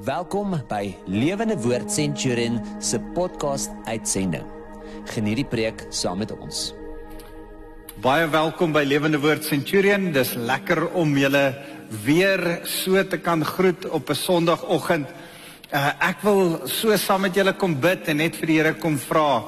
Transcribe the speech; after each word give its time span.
Welkom 0.00 0.54
by 0.72 0.94
Lewende 1.04 1.52
Woord 1.60 1.92
Centurion 1.92 2.54
se 2.80 2.96
podcast 3.12 3.68
uitsending. 3.84 4.46
Geniet 5.12 5.42
die 5.42 5.44
preek 5.44 5.84
saam 5.92 6.22
met 6.24 6.32
ons. 6.32 6.70
Baie 8.00 8.24
welkom 8.32 8.72
by 8.72 8.86
Lewende 8.88 9.20
Woord 9.20 9.44
Centurion. 9.44 10.08
Dis 10.16 10.32
lekker 10.32 10.86
om 10.96 11.12
julle 11.20 11.44
weer 12.06 12.62
so 12.64 13.04
te 13.04 13.20
kan 13.20 13.44
groet 13.44 13.84
op 13.84 14.08
'n 14.08 14.16
Sondagoggend. 14.16 15.12
Uh, 15.68 16.08
ek 16.08 16.24
wil 16.24 16.66
so 16.66 16.96
saam 16.96 17.20
met 17.20 17.34
julle 17.34 17.52
kom 17.52 17.76
bid 17.80 18.08
en 18.08 18.16
net 18.16 18.36
vir 18.36 18.46
die 18.46 18.56
Here 18.56 18.74
kom 18.74 18.96
vra 18.96 19.44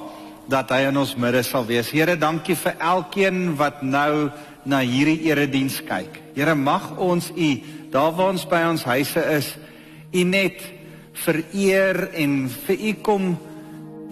dat 0.46 0.70
hy 0.70 0.88
in 0.88 0.96
ons 0.96 1.16
midde 1.16 1.42
sal 1.42 1.64
wees. 1.64 1.90
Here, 1.90 2.16
dankie 2.16 2.54
vir 2.54 2.76
elkeen 2.78 3.56
wat 3.56 3.82
nou 3.82 4.30
na 4.64 4.80
hierdie 4.80 5.24
erediens 5.24 5.80
kyk. 5.80 6.20
Here, 6.34 6.54
mag 6.54 6.98
ons 6.98 7.30
U 7.30 7.62
daar 7.90 8.12
waar 8.12 8.28
ons 8.28 8.44
by 8.44 8.60
ons 8.68 8.84
huise 8.84 9.24
is 9.36 9.56
U 10.14 10.22
net 10.22 10.62
vereer 11.24 12.08
en 12.14 12.44
vir 12.66 12.86
U 12.90 12.92
kom 13.02 13.34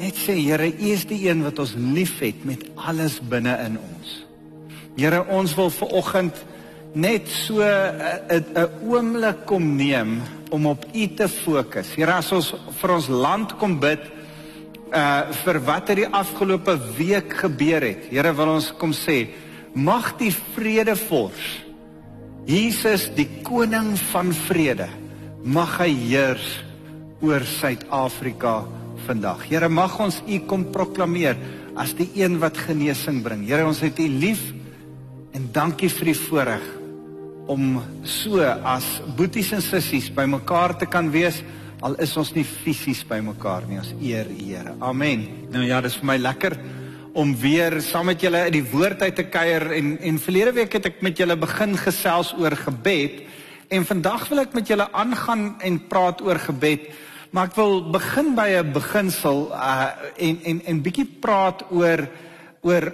net 0.00 0.18
sê 0.18 0.34
Here, 0.40 0.66
U 0.66 0.88
is 0.90 1.04
die 1.06 1.20
een 1.28 1.44
wat 1.46 1.60
ons 1.62 1.76
liefhet 1.78 2.42
met 2.48 2.64
alles 2.76 3.20
binne 3.30 3.54
in 3.66 3.78
ons. 3.78 4.16
Here, 4.98 5.22
ons 5.30 5.54
wil 5.56 5.70
ver 5.70 5.94
oggend 6.00 6.40
net 6.94 7.28
so 7.28 7.62
'n 7.62 8.44
'n 8.54 8.68
oomblik 8.90 9.46
kom 9.46 9.76
neem 9.76 10.20
om 10.50 10.66
op 10.66 10.84
U 10.92 11.06
te 11.14 11.28
fokus. 11.28 11.94
Here, 11.94 12.12
as 12.12 12.32
ons 12.32 12.54
vir 12.80 12.90
ons 12.90 13.08
land 13.08 13.56
kom 13.58 13.78
bid 13.80 14.02
uh 14.92 15.32
vir 15.44 15.60
wat 15.64 15.88
het 15.88 15.96
die 15.96 16.12
afgelope 16.12 16.78
week 16.98 17.32
gebeur 17.32 17.80
het. 17.80 18.10
Here, 18.10 18.32
wil 18.34 18.48
ons 18.48 18.72
kom 18.76 18.92
sê, 18.92 19.28
mag 19.74 20.18
die 20.18 20.32
vredevors 20.32 21.62
Jesus 22.44 23.08
die 23.14 23.28
koning 23.42 23.94
van 24.10 24.32
vrede 24.32 24.88
mag 25.42 25.74
hy 25.82 25.90
heers 25.90 26.46
oor 27.22 27.42
Suid-Afrika 27.46 28.62
vandag. 29.06 29.42
Here 29.50 29.68
mag 29.70 29.94
ons 30.02 30.20
U 30.22 30.38
kom 30.46 30.68
proklameer 30.74 31.38
as 31.78 31.94
die 31.98 32.08
een 32.14 32.38
wat 32.42 32.58
genesing 32.68 33.22
bring. 33.24 33.42
Here 33.48 33.66
ons 33.66 33.82
het 33.82 33.98
U 33.98 34.06
lief 34.06 34.42
en 35.34 35.48
dankie 35.54 35.90
vir 35.90 36.12
die 36.12 36.18
voorreg 36.18 36.68
om 37.50 37.80
so 38.06 38.44
as 38.46 38.86
boeties 39.18 39.50
en 39.56 39.64
sissies 39.64 40.12
bymekaar 40.14 40.76
te 40.78 40.86
kan 40.86 41.10
wees 41.10 41.40
al 41.82 41.96
is 41.98 42.12
ons 42.16 42.30
nie 42.36 42.44
fisies 42.46 43.02
bymekaar 43.08 43.66
nie. 43.66 43.80
Ons 43.82 43.90
eer 43.98 44.30
U 44.30 44.38
Here. 44.38 44.76
Amen. 44.78 45.26
Nou 45.50 45.64
ja, 45.66 45.80
dis 45.82 45.98
vir 45.98 46.12
my 46.12 46.18
lekker 46.20 46.54
om 47.18 47.34
weer 47.36 47.80
saam 47.84 48.06
met 48.08 48.22
julle 48.22 48.46
uit 48.46 48.54
die 48.54 48.64
woord 48.70 49.02
uit 49.02 49.16
te 49.18 49.26
kuier 49.28 49.66
en 49.76 49.96
en 49.98 50.20
verlede 50.22 50.54
week 50.62 50.78
het 50.78 50.86
ek 50.88 51.02
met 51.04 51.18
julle 51.18 51.36
begin 51.36 51.74
gesels 51.76 52.30
oor 52.38 52.54
gebed. 52.56 53.24
En 53.72 53.86
vandag 53.88 54.26
wil 54.28 54.42
ek 54.42 54.52
met 54.52 54.68
julle 54.68 54.84
aangaan 54.92 55.54
en 55.64 55.78
praat 55.88 56.20
oor 56.20 56.36
gebed. 56.36 56.90
Maar 57.32 57.48
ek 57.48 57.54
wil 57.56 57.78
begin 57.88 58.34
by 58.36 58.48
'n 58.60 58.72
beginsel 58.72 59.48
uh 59.48 59.88
en 60.16 60.40
en 60.44 60.58
en 60.64 60.82
bietjie 60.82 61.08
praat 61.20 61.64
oor 61.70 62.04
oor 62.60 62.92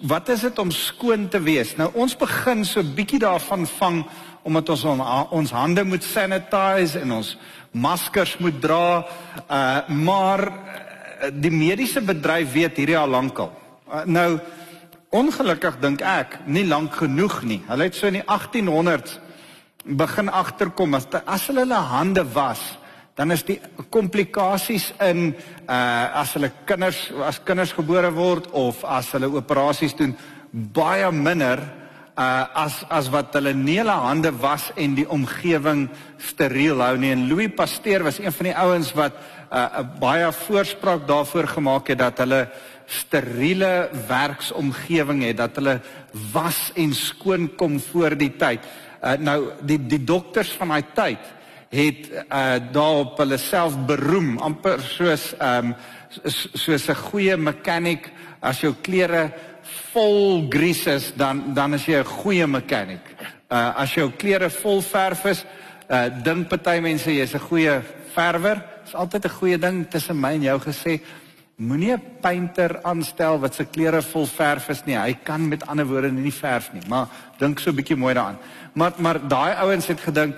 wat 0.00 0.28
is 0.28 0.40
dit 0.40 0.58
om 0.58 0.70
skoon 0.70 1.28
te 1.28 1.40
wees? 1.40 1.76
Nou 1.76 1.90
ons 1.92 2.16
begin 2.16 2.64
so 2.64 2.82
bietjie 2.82 3.18
daarvan 3.18 3.66
vang 3.66 4.06
omdat 4.42 4.68
ons 4.68 4.84
on, 4.84 5.00
ons 5.30 5.50
hande 5.50 5.84
moet 5.84 6.04
sanitize 6.04 7.00
en 7.00 7.12
ons 7.12 7.36
maskers 7.70 8.38
moet 8.38 8.60
dra. 8.60 9.04
Uh 9.50 9.88
maar 9.88 10.40
uh, 10.48 11.28
die 11.32 11.52
mediese 11.52 12.00
bedryf 12.00 12.52
weet 12.52 12.76
hierdie 12.76 12.98
al 12.98 13.08
lankal. 13.08 13.52
Uh, 13.92 14.04
nou 14.04 14.40
ongelukkig 15.10 15.80
dink 15.80 16.00
ek 16.00 16.40
nie 16.46 16.64
lank 16.64 16.94
genoeg 16.94 17.42
nie. 17.42 17.62
Hulle 17.68 17.82
het 17.82 17.94
so 17.94 18.06
in 18.06 18.22
die 18.22 18.28
1800s 18.28 19.27
begin 19.96 20.28
agterkom 20.28 20.94
as 20.94 21.06
as 21.24 21.46
hulle 21.48 21.64
hulle 21.64 21.80
hande 21.92 22.24
was, 22.34 22.60
dan 23.16 23.32
is 23.32 23.42
die 23.42 23.58
komplikasies 23.90 24.92
in 25.00 25.34
uh 25.68 26.20
as 26.20 26.34
hulle 26.36 26.52
kinders 26.66 27.10
as 27.24 27.40
kinders 27.44 27.72
gebore 27.72 28.12
word 28.14 28.50
of 28.52 28.84
as 28.84 29.10
hulle 29.16 29.30
operasies 29.40 29.96
doen 29.96 30.16
baie 30.52 31.10
minder 31.12 31.58
uh 32.18 32.46
as 32.66 32.84
as 32.90 33.08
wat 33.10 33.34
hulle 33.34 33.54
nie 33.54 33.78
hulle 33.80 33.96
hande 34.04 34.30
was 34.42 34.70
en 34.76 34.94
die 34.94 35.08
omgewing 35.08 35.88
steriel 36.18 36.82
hou 36.82 36.96
nie. 36.96 37.12
En 37.12 37.28
Louis 37.28 37.48
Pasteur 37.48 38.04
was 38.04 38.18
een 38.18 38.32
van 38.32 38.50
die 38.50 38.56
ouens 38.56 38.92
wat 38.94 39.14
uh 39.50 39.80
'n 39.80 39.98
baie 40.00 40.32
voorspraak 40.32 41.08
daarvoor 41.08 41.48
gemaak 41.48 41.88
het 41.88 41.98
dat 41.98 42.18
hulle 42.18 42.48
steriele 42.86 43.90
werksomgewing 44.08 45.22
het, 45.22 45.36
dat 45.36 45.56
hulle 45.56 45.80
was 46.32 46.72
en 46.74 46.94
skoon 46.94 47.50
kom 47.56 47.80
voor 47.80 48.16
die 48.16 48.32
tyd 48.36 48.60
uh, 49.02 49.16
nou 49.18 49.52
die 49.60 49.78
die 49.86 50.04
dokters 50.04 50.52
van 50.58 50.68
daai 50.68 50.84
tyd 50.94 51.34
het 51.68 52.10
uh, 52.10 52.56
daarop 52.72 53.18
hulle 53.18 53.38
self 53.38 53.76
beroem 53.86 54.38
amper 54.38 54.80
soos 54.80 55.34
ehm 55.38 55.72
um, 55.72 55.74
soos 56.54 56.88
'n 56.88 56.94
goeie 56.94 57.36
mechanic 57.36 58.10
as 58.40 58.60
jou 58.60 58.74
klere 58.82 59.32
vol 59.92 60.48
grease 60.48 60.90
is 60.90 61.12
dan 61.16 61.54
dan 61.54 61.74
is 61.74 61.86
jy 61.86 62.00
'n 62.00 62.04
goeie 62.04 62.46
mechanic. 62.46 63.00
Uh 63.50 63.72
as 63.82 63.94
jou 63.94 64.10
klere 64.10 64.50
vol 64.50 64.82
verf 64.82 65.24
is, 65.24 65.44
uh 65.90 66.08
dink 66.24 66.48
party 66.48 66.80
mense 66.80 67.10
jy's 67.10 67.34
'n 67.34 67.40
goeie 67.40 67.82
verwer. 68.14 68.62
Dis 68.84 68.94
altyd 68.94 69.24
'n 69.24 69.38
goeie 69.38 69.58
ding 69.58 69.86
tussen 69.90 70.20
my 70.20 70.32
en 70.34 70.42
jou 70.42 70.58
gesê. 70.60 71.00
Moenie 71.58 71.92
'n 71.92 72.02
painter 72.22 72.78
aanstel 72.86 73.40
wat 73.42 73.54
sy 73.54 73.64
klere 73.64 73.98
vol 74.02 74.26
verf 74.26 74.68
is 74.68 74.84
nie. 74.86 74.94
Hy 74.94 75.18
kan 75.24 75.48
met 75.48 75.66
ander 75.66 75.86
woorde 75.86 76.12
nie 76.12 76.32
verf 76.32 76.72
nie, 76.72 76.82
maar 76.88 77.08
dink 77.38 77.58
so 77.58 77.70
'n 77.70 77.74
bietjie 77.74 77.96
mooi 77.96 78.14
daaraan. 78.14 78.38
Maar 78.74 78.92
maar 78.96 79.28
daai 79.28 79.54
ouens 79.54 79.86
het 79.86 80.00
gedink 80.00 80.36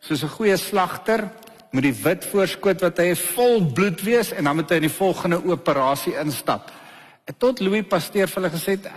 soos 0.00 0.22
'n 0.22 0.28
goeie 0.28 0.56
slagter 0.56 1.28
moet 1.72 1.82
die 1.82 2.02
wit 2.02 2.24
voorskoot 2.24 2.80
wat 2.80 2.98
hy 2.98 3.14
vol 3.14 3.64
bloed 3.72 4.02
wees 4.02 4.32
en 4.32 4.44
dan 4.44 4.56
moet 4.56 4.70
hy 4.70 4.76
in 4.76 4.88
die 4.88 4.98
volgende 4.98 5.44
operasie 5.44 6.14
instap. 6.24 6.72
En 7.26 7.34
tot 7.38 7.60
Louis 7.60 7.84
Pasteur 7.86 8.26
vir 8.26 8.42
hulle 8.42 8.54
gesê 8.54 8.70
het 8.70 8.86
ah, 8.86 8.92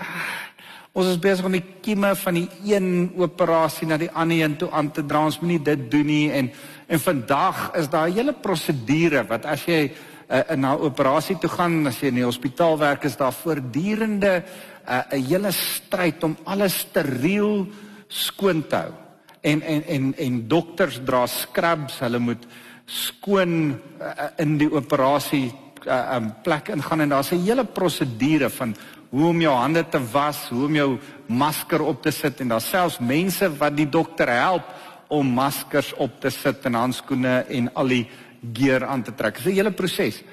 ons 0.94 1.08
is 1.08 1.20
besig 1.20 1.46
om 1.46 1.52
die 1.52 1.66
kieme 1.82 2.16
van 2.16 2.34
die 2.34 2.50
een 2.64 3.12
operasie 3.18 3.88
na 3.88 3.98
die 3.98 4.12
ander 4.12 4.38
een 4.38 4.58
toe 4.58 4.72
aan 4.72 4.92
te 4.92 5.06
dra. 5.06 5.26
Ons 5.26 5.40
moenie 5.40 5.62
dit 5.62 5.92
doen 5.92 6.06
nie 6.06 6.32
en 6.32 6.52
en 6.88 7.00
vandag 7.00 7.76
is 7.76 7.90
daar 7.90 8.08
'n 8.08 8.14
hele 8.14 8.34
prosedure 8.34 9.28
wat 9.28 9.46
as 9.46 9.66
jy 9.66 9.92
uh, 10.30 10.56
na 10.56 10.76
operasie 10.78 11.38
toe 11.42 11.50
gaan, 11.50 11.82
as 11.90 12.00
jy 12.02 12.12
in 12.12 12.22
die 12.22 12.28
hospitaal 12.28 12.78
werk, 12.80 13.06
is 13.10 13.18
daar 13.18 13.34
voortdurende 13.34 14.44
uh, 14.88 15.02
'n 15.12 15.26
hele 15.26 15.52
stryd 15.52 16.24
om 16.24 16.38
alles 16.46 16.80
steriel 16.86 17.68
skoon 18.08 18.68
te 18.68 18.76
hou. 18.76 18.94
En 19.42 19.62
en 19.62 19.84
en 19.84 20.14
en 20.18 20.48
dokters 20.48 21.00
dra 21.06 21.26
scrubs, 21.28 22.00
hulle 22.00 22.20
moet 22.20 22.46
skoon 22.86 23.80
uh, 24.02 24.30
in 24.38 24.58
die 24.58 24.72
operasie 24.72 25.52
uh, 25.86 26.16
um, 26.16 26.34
plek 26.44 26.70
ingaan 26.70 27.02
en 27.02 27.10
daar's 27.10 27.32
'n 27.32 27.46
hele 27.46 27.66
prosedure 27.66 28.50
van 28.50 28.76
hoe 29.10 29.28
om 29.28 29.42
jou 29.42 29.56
hande 29.56 29.84
te 29.90 30.00
was, 30.12 30.50
hoe 30.50 30.66
om 30.66 30.76
jou 30.76 30.98
masker 31.26 31.82
op 31.82 32.02
te 32.02 32.12
sit 32.12 32.40
en 32.40 32.48
daar's 32.48 32.70
selfs 32.70 33.00
mense 33.00 33.58
wat 33.58 33.76
die 33.78 33.90
dokter 33.90 34.30
help 34.30 34.64
om 35.08 35.28
maskers 35.34 35.94
op 35.94 36.20
te 36.22 36.30
sit 36.30 36.66
en 36.66 36.74
handskoene 36.74 37.46
en 37.50 37.74
al 37.74 37.88
die 37.88 38.08
gear 38.54 38.86
aan 38.86 39.04
te 39.04 39.14
trek. 39.16 39.38
Dit 39.38 39.46
is 39.46 39.52
'n 39.52 39.56
hele 39.56 39.72
proses. 39.72 40.24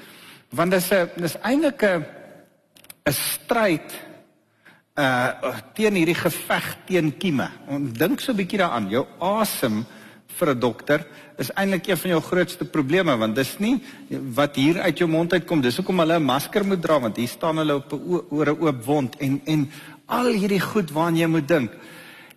Want 0.50 0.70
dis 0.70 0.90
'n 0.92 1.10
dis 1.16 1.36
eintlik 1.42 1.82
'n 1.82 2.04
'n 3.06 3.12
stryd 3.12 3.92
uh 4.96 5.30
teen 5.74 5.94
hierdie 5.94 6.16
geveg 6.16 6.76
teen 6.86 7.16
kieme. 7.16 7.50
Ons 7.68 7.92
dink 7.92 8.20
so 8.20 8.32
'n 8.32 8.36
bietjie 8.36 8.58
daaraan. 8.58 8.88
Jou 8.88 9.06
asem 9.20 9.84
vir 10.26 10.48
'n 10.54 10.60
dokter 10.60 11.06
is 11.38 11.50
eintlik 11.54 11.86
een 11.86 11.96
van 11.96 12.10
jou 12.10 12.20
grootste 12.20 12.64
probleme 12.64 13.16
want 13.16 13.34
dis 13.34 13.58
nie 13.58 13.80
wat 14.34 14.56
hier 14.56 14.80
uit 14.80 14.98
jou 14.98 15.08
mond 15.08 15.32
uitkom. 15.32 15.60
Dis 15.60 15.76
hoekom 15.76 15.98
hulle 15.98 16.18
'n 16.18 16.24
masker 16.24 16.64
moet 16.64 16.82
dra 16.82 17.00
want 17.00 17.16
hier 17.16 17.28
staan 17.28 17.56
hulle 17.56 17.74
op 17.74 17.92
'n 17.92 18.22
oor 18.30 18.48
'n 18.50 18.60
oop 18.60 18.84
wond 18.84 19.16
en 19.16 19.40
en 19.44 19.70
al 20.06 20.26
hierdie 20.26 20.60
goed 20.60 20.90
waaraan 20.90 21.16
jy 21.16 21.26
moet 21.26 21.48
dink. 21.48 21.70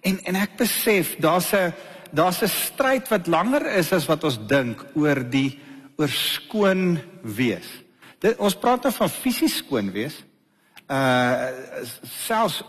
En 0.01 0.19
en 0.23 0.35
ek 0.35 0.57
besef 0.57 1.15
daar's 1.19 1.53
'n 1.53 1.73
daar's 2.11 2.41
'n 2.41 2.47
stryd 2.47 3.07
wat 3.07 3.27
langer 3.27 3.65
is 3.77 3.91
as 3.93 4.05
wat 4.05 4.23
ons 4.23 4.39
dink 4.47 4.85
oor 4.95 5.23
die 5.29 5.59
oor 5.97 6.09
skoon 6.09 6.99
wees. 7.21 7.67
Dit 8.19 8.37
ons 8.37 8.55
praat 8.55 8.83
nou 8.83 8.93
van 8.93 9.09
fisies 9.09 9.57
skoon 9.57 9.91
wees. 9.91 10.23
Uh 10.87 11.51
selfs 12.25 12.63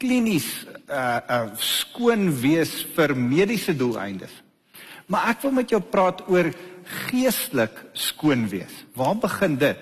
klinies 0.00 0.66
uh, 0.88 1.20
uh 1.28 1.48
skoon 1.56 2.30
wees 2.40 2.86
vir 2.96 3.14
mediese 3.16 3.76
doeleindes. 3.76 4.32
Maar 5.06 5.34
ek 5.34 5.42
wil 5.42 5.52
met 5.52 5.70
jou 5.70 5.80
praat 5.80 6.22
oor 6.28 6.50
geestelik 7.08 7.76
skoon 7.92 8.48
wees. 8.48 8.72
Waar 8.94 9.16
begin 9.16 9.56
dit? 9.60 9.78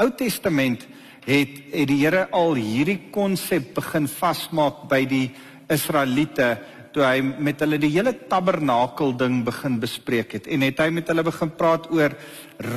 Ou 0.00 0.10
Testament 0.16 0.86
het 1.26 1.56
het 1.72 1.88
die 1.88 2.00
Here 2.00 2.28
al 2.32 2.54
hierdie 2.54 3.10
konsep 3.12 3.74
begin 3.76 4.08
vasmaak 4.08 4.88
by 4.88 5.04
die 5.04 5.26
Israeliete 5.70 6.56
toe 6.92 7.04
hy 7.04 7.20
met 7.20 7.60
hulle 7.60 7.78
die 7.78 7.92
hele 7.92 8.12
tabernakel 8.28 9.16
ding 9.16 9.44
begin 9.44 9.80
bespreek 9.80 10.32
het 10.32 10.46
en 10.46 10.62
het 10.66 10.78
hy 10.78 10.90
met 10.90 11.08
hulle 11.08 11.22
begin 11.22 11.50
praat 11.56 11.90
oor 11.90 12.16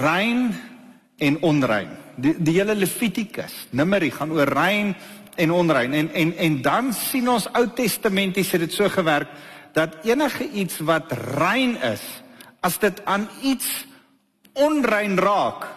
rein 0.03 0.53
en 1.17 1.37
onrein. 1.41 1.89
Die 2.15 2.35
die 2.37 2.57
hele 2.59 2.75
Levitikus, 2.75 3.67
Numeri 3.71 4.11
gaan 4.11 4.31
oor 4.31 4.47
rein 4.47 4.95
en 5.35 5.51
onrein 5.51 5.93
en 5.93 6.11
en 6.13 6.33
en 6.37 6.61
dan 6.61 6.93
sien 6.93 7.29
ons 7.29 7.47
Ou 7.53 7.67
Testamenties 7.75 8.51
het 8.51 8.67
dit 8.67 8.73
so 8.73 8.89
gewerk 8.89 9.29
dat 9.73 10.03
enige 10.05 10.49
iets 10.53 10.77
wat 10.85 11.11
rein 11.37 11.77
is 11.81 12.23
As 12.63 12.79
dit 12.79 13.01
aan 13.03 13.27
iets 13.43 13.67
onrein 14.55 15.17
raak, 15.19 15.67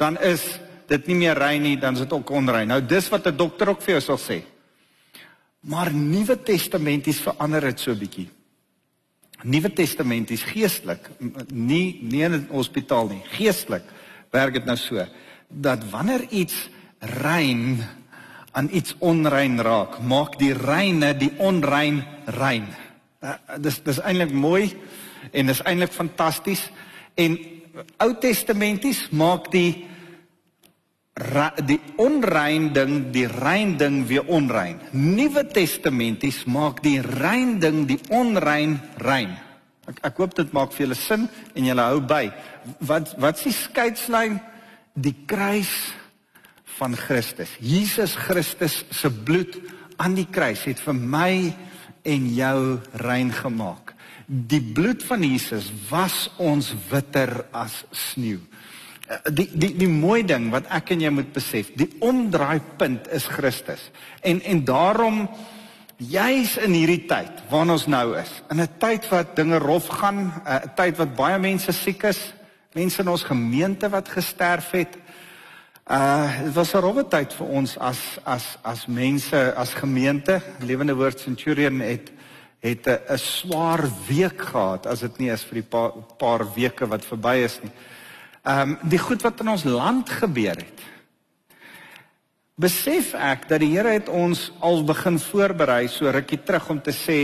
dan 0.00 0.16
is 0.24 0.56
dit 0.88 1.10
nie 1.10 1.18
meer 1.20 1.36
rein 1.38 1.62
nie, 1.62 1.76
dan 1.78 1.98
is 1.98 2.06
dit 2.06 2.14
ook 2.16 2.32
onrein. 2.32 2.70
Nou 2.72 2.80
dis 2.80 3.08
wat 3.12 3.26
'n 3.26 3.36
dokter 3.36 3.68
ook 3.68 3.82
vir 3.82 4.00
jou 4.00 4.00
sal 4.00 4.18
sê. 4.18 4.42
Maar 5.60 5.92
Nuwe 5.92 6.38
Testamenties 6.42 7.20
verander 7.20 7.66
dit 7.68 7.80
so 7.80 7.94
bietjie. 7.94 8.28
Nuwe 9.44 9.72
Testamenties 9.72 10.42
geestelik, 10.48 11.10
nie 11.52 12.00
nie 12.02 12.24
in 12.24 12.32
'n 12.32 12.48
hospitaal 12.50 13.08
nie, 13.08 13.22
geestelik 13.36 13.84
werk 14.30 14.54
dit 14.54 14.64
nou 14.64 14.76
so 14.76 15.06
dat 15.48 15.90
wanneer 15.90 16.26
iets 16.30 16.68
rein 17.00 17.84
aan 18.52 18.68
iets 18.72 18.94
onrein 18.98 19.60
raak, 19.60 20.00
maak 20.00 20.38
die 20.38 20.52
reine 20.52 21.16
die 21.16 21.32
onrein 21.38 22.04
rein. 22.26 22.66
Uh, 23.22 23.34
dis 23.58 23.82
dis 23.82 24.00
eintlik 24.00 24.32
mooi 24.32 24.72
en 25.32 25.46
dis 25.46 25.62
eintlik 25.62 25.92
fantasties 25.92 26.70
en 27.14 27.38
Ou 28.02 28.14
Testamenties 28.18 29.08
maak 29.10 29.50
die 29.52 29.86
die 31.66 31.80
onrein 31.98 32.72
ding 32.72 33.10
die 33.12 33.26
rein 33.26 33.76
ding 33.76 34.06
weer 34.06 34.24
onrein. 34.26 34.80
Nuwe 34.92 35.44
Testamenties 35.46 36.44
maak 36.46 36.82
die 36.82 37.00
rein 37.00 37.58
ding 37.60 37.86
die 37.86 38.00
onrein 38.10 38.80
rein. 38.98 39.36
Ek 39.88 39.98
ek 40.06 40.16
hoop 40.16 40.34
dit 40.34 40.52
maak 40.52 40.72
vir 40.72 40.86
julle 40.86 40.96
sin 40.98 41.28
en 41.54 41.64
julle 41.64 41.82
hou 41.82 42.00
by. 42.00 42.30
Wat 42.80 43.14
wat 43.18 43.36
is 43.38 43.50
die 43.50 43.56
skeidslyn? 43.56 44.40
Die 44.94 45.14
kruis 45.26 45.92
van 46.78 46.94
Christus. 46.96 47.50
Jesus 47.60 48.14
Christus 48.16 48.84
se 48.90 49.10
bloed 49.10 49.58
aan 50.00 50.14
die 50.14 50.28
kruis 50.30 50.64
het 50.64 50.80
vir 50.80 50.94
my 50.94 51.52
en 52.04 52.28
jou 52.32 52.80
rein 53.02 53.32
gemaak. 53.32 53.94
Die 54.26 54.62
bloed 54.62 55.02
van 55.02 55.24
Jesus 55.26 55.72
was 55.90 56.28
ons 56.38 56.70
witter 56.90 57.44
as 57.52 57.82
sneeu. 57.90 58.40
Eh, 59.10 59.16
die 59.34 59.48
die 59.58 59.72
die 59.74 59.90
mooi 59.90 60.22
ding 60.22 60.50
wat 60.54 60.68
ek 60.70 60.92
en 60.94 61.00
jy 61.02 61.10
moet 61.10 61.32
besef, 61.34 61.72
die 61.74 61.88
omdraaipunt 62.06 63.08
is 63.16 63.26
Christus. 63.26 63.88
En 64.22 64.38
en 64.46 64.62
daarom 64.64 65.24
juis 65.98 66.54
in 66.62 66.76
hierdie 66.78 67.08
tyd 67.10 67.42
waarin 67.50 67.74
ons 67.74 67.88
nou 67.90 68.14
is, 68.20 68.30
in 68.50 68.60
'n 68.60 68.68
tyd 68.78 69.08
wat 69.10 69.34
dinge 69.36 69.58
rof 69.58 69.88
gaan, 69.88 70.30
eh, 70.46 70.62
'n 70.62 70.74
tyd 70.76 70.96
wat 70.96 71.16
baie 71.16 71.38
mense 71.38 71.72
siek 71.72 72.04
is, 72.04 72.32
mense 72.72 73.02
in 73.02 73.08
ons 73.08 73.22
gemeente 73.22 73.88
wat 73.88 74.08
gesterf 74.08 74.70
het. 74.70 74.96
Uh 75.90 76.44
dit 76.44 76.54
was 76.54 76.74
'n 76.74 76.80
rowwe 76.80 77.08
tyd 77.08 77.32
vir 77.32 77.46
ons 77.46 77.78
as 77.78 78.18
as 78.24 78.58
as 78.62 78.86
mense, 78.86 79.54
as 79.56 79.74
gemeente. 79.74 80.40
Lewende 80.60 80.94
Woord 80.94 81.20
Centurion 81.20 81.80
het 81.80 82.12
het 82.60 82.86
'n 82.86 83.18
swaar 83.18 83.90
week 84.06 84.40
gehad 84.40 84.86
as 84.86 85.00
dit 85.00 85.18
nie 85.18 85.30
is 85.30 85.42
vir 85.42 85.54
die 85.54 85.68
paar, 85.68 85.92
paar 86.18 86.54
weke 86.54 86.86
wat 86.86 87.04
verby 87.04 87.42
is 87.44 87.58
nie. 87.62 87.72
Ehm 88.42 88.70
um, 88.70 88.78
die 88.88 88.98
goed 88.98 89.22
wat 89.22 89.40
in 89.40 89.48
ons 89.52 89.66
land 89.68 90.08
gebeur 90.08 90.56
het. 90.56 90.80
Besef 92.56 93.12
ek 93.12 93.46
dat 93.48 93.60
die 93.60 93.74
Here 93.74 93.92
het 93.92 94.08
ons 94.08 94.50
al 94.64 94.80
begin 94.84 95.18
voorberei 95.20 95.88
so 95.88 96.08
rukkie 96.08 96.40
terug 96.44 96.70
om 96.72 96.80
te 96.80 96.92
sê 96.96 97.18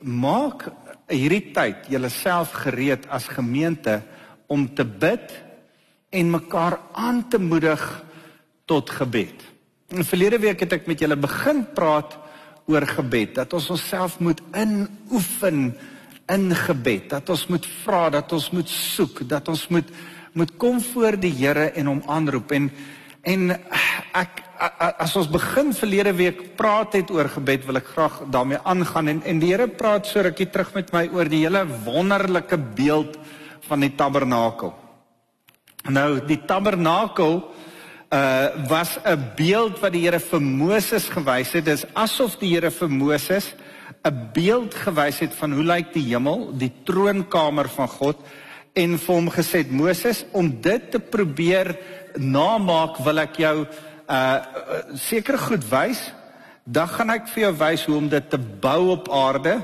maak 0.00 0.70
hierdie 1.12 1.52
tyd 1.52 1.90
julleself 1.92 2.54
gereed 2.64 3.04
as 3.12 3.28
gemeente 3.28 4.00
om 4.48 4.64
te 4.74 4.84
bid 4.84 5.34
en 6.10 6.30
mekaar 6.30 6.78
aan 6.92 7.28
te 7.28 7.38
moedig 7.38 7.82
tot 8.64 8.90
gebed. 8.90 9.44
In 9.92 10.08
verlede 10.08 10.38
week 10.40 10.64
het 10.64 10.72
ek 10.72 10.88
met 10.88 11.04
julle 11.04 11.20
begin 11.20 11.66
praat 11.76 12.16
oor 12.64 12.86
gebed 12.88 13.34
dat 13.42 13.52
ons 13.52 13.68
onsself 13.76 14.18
moet 14.24 14.40
inoefen 14.56 15.74
in 16.32 16.48
gebed, 16.56 17.10
dat 17.10 17.28
ons 17.28 17.46
moet 17.52 17.66
vra, 17.82 18.08
dat 18.10 18.32
ons 18.32 18.50
moet 18.56 18.68
soek, 18.68 19.24
dat 19.28 19.48
ons 19.52 19.66
moet 19.68 19.88
moet 20.32 20.52
kom 20.56 20.80
voor 20.80 21.16
die 21.20 21.32
Here 21.32 21.70
en 21.76 21.86
hom 21.86 22.02
aanroep 22.06 22.52
en 22.56 22.70
en 23.22 23.52
ek 24.18 24.40
as 25.02 25.14
ons 25.18 25.28
begin 25.30 25.70
verlede 25.74 26.12
week 26.18 26.40
praat 26.58 26.96
het 26.98 27.10
oor 27.14 27.28
gebed 27.30 27.66
wil 27.68 27.78
ek 27.78 27.92
graag 27.94 28.16
daarmee 28.34 28.58
aangaan 28.66 29.12
en 29.12 29.22
en 29.22 29.42
die 29.42 29.52
Here 29.52 29.68
praat 29.68 30.08
so 30.10 30.22
rukkie 30.22 30.48
terug 30.50 30.74
met 30.74 30.92
my 30.94 31.04
oor 31.14 31.30
die 31.30 31.44
hele 31.44 31.62
wonderlike 31.84 32.58
beeld 32.76 33.18
van 33.68 33.84
die 33.86 33.92
tabernakel. 33.96 34.72
Nou 35.90 36.08
die 36.26 36.40
tabernakel 36.46 37.42
uh 38.12 38.66
was 38.68 38.98
'n 39.04 39.32
beeld 39.36 39.80
wat 39.80 39.92
die 39.92 40.04
Here 40.04 40.20
vir 40.20 40.40
Moses 40.40 41.08
gewys 41.08 41.52
het. 41.52 41.64
Dis 41.64 41.86
asof 41.94 42.38
die 42.38 42.54
Here 42.54 42.70
vir 42.70 42.88
Moses 42.88 43.54
'n 44.04 44.30
beeld 44.34 44.74
gewys 44.74 45.18
het 45.18 45.34
van 45.34 45.52
hoe 45.52 45.64
lyk 45.64 45.92
die 45.92 46.08
hemel, 46.10 46.52
die 46.58 46.72
troonkamer 46.84 47.68
van 47.68 47.88
God 47.88 48.16
en 48.74 48.98
vir 48.98 49.14
hom 49.14 49.28
gesê 49.30 49.64
Moses 49.70 50.24
om 50.32 50.48
dit 50.48 50.90
te 50.90 50.98
probeer 50.98 51.74
namaak 52.16 53.00
wil 53.04 53.18
ek 53.18 53.38
jou 53.44 53.56
uh 53.62 54.38
seker 54.98 55.38
goed 55.38 55.64
wys 55.70 56.00
dan 56.64 56.88
gaan 56.88 57.10
ek 57.14 57.28
vir 57.32 57.46
jou 57.46 57.52
wys 57.60 57.84
hoe 57.86 57.96
om 57.96 58.08
dit 58.08 58.26
te 58.30 58.38
bou 58.38 58.92
op 58.96 59.08
aarde 59.12 59.54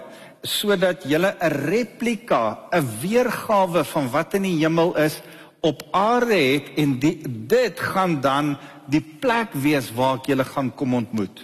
sodat 0.43 1.05
jy 1.05 1.19
'n 1.19 1.35
replika 1.69 2.69
'n 2.73 2.87
weergawe 3.03 3.85
van 3.85 4.11
wat 4.11 4.35
in 4.35 4.43
die 4.43 4.59
hemel 4.61 4.97
is 4.97 5.21
op 5.61 5.83
aarde 5.91 6.35
het 6.35 6.67
en 6.77 6.99
die, 6.99 7.19
dit 7.47 7.81
gaan 7.81 8.21
dan 8.21 8.57
die 8.87 9.03
plek 9.21 9.53
wees 9.53 9.91
waar 9.93 10.19
ek 10.19 10.27
julle 10.31 10.45
gaan 10.45 10.71
kom 10.75 10.95
ontmoet. 10.95 11.43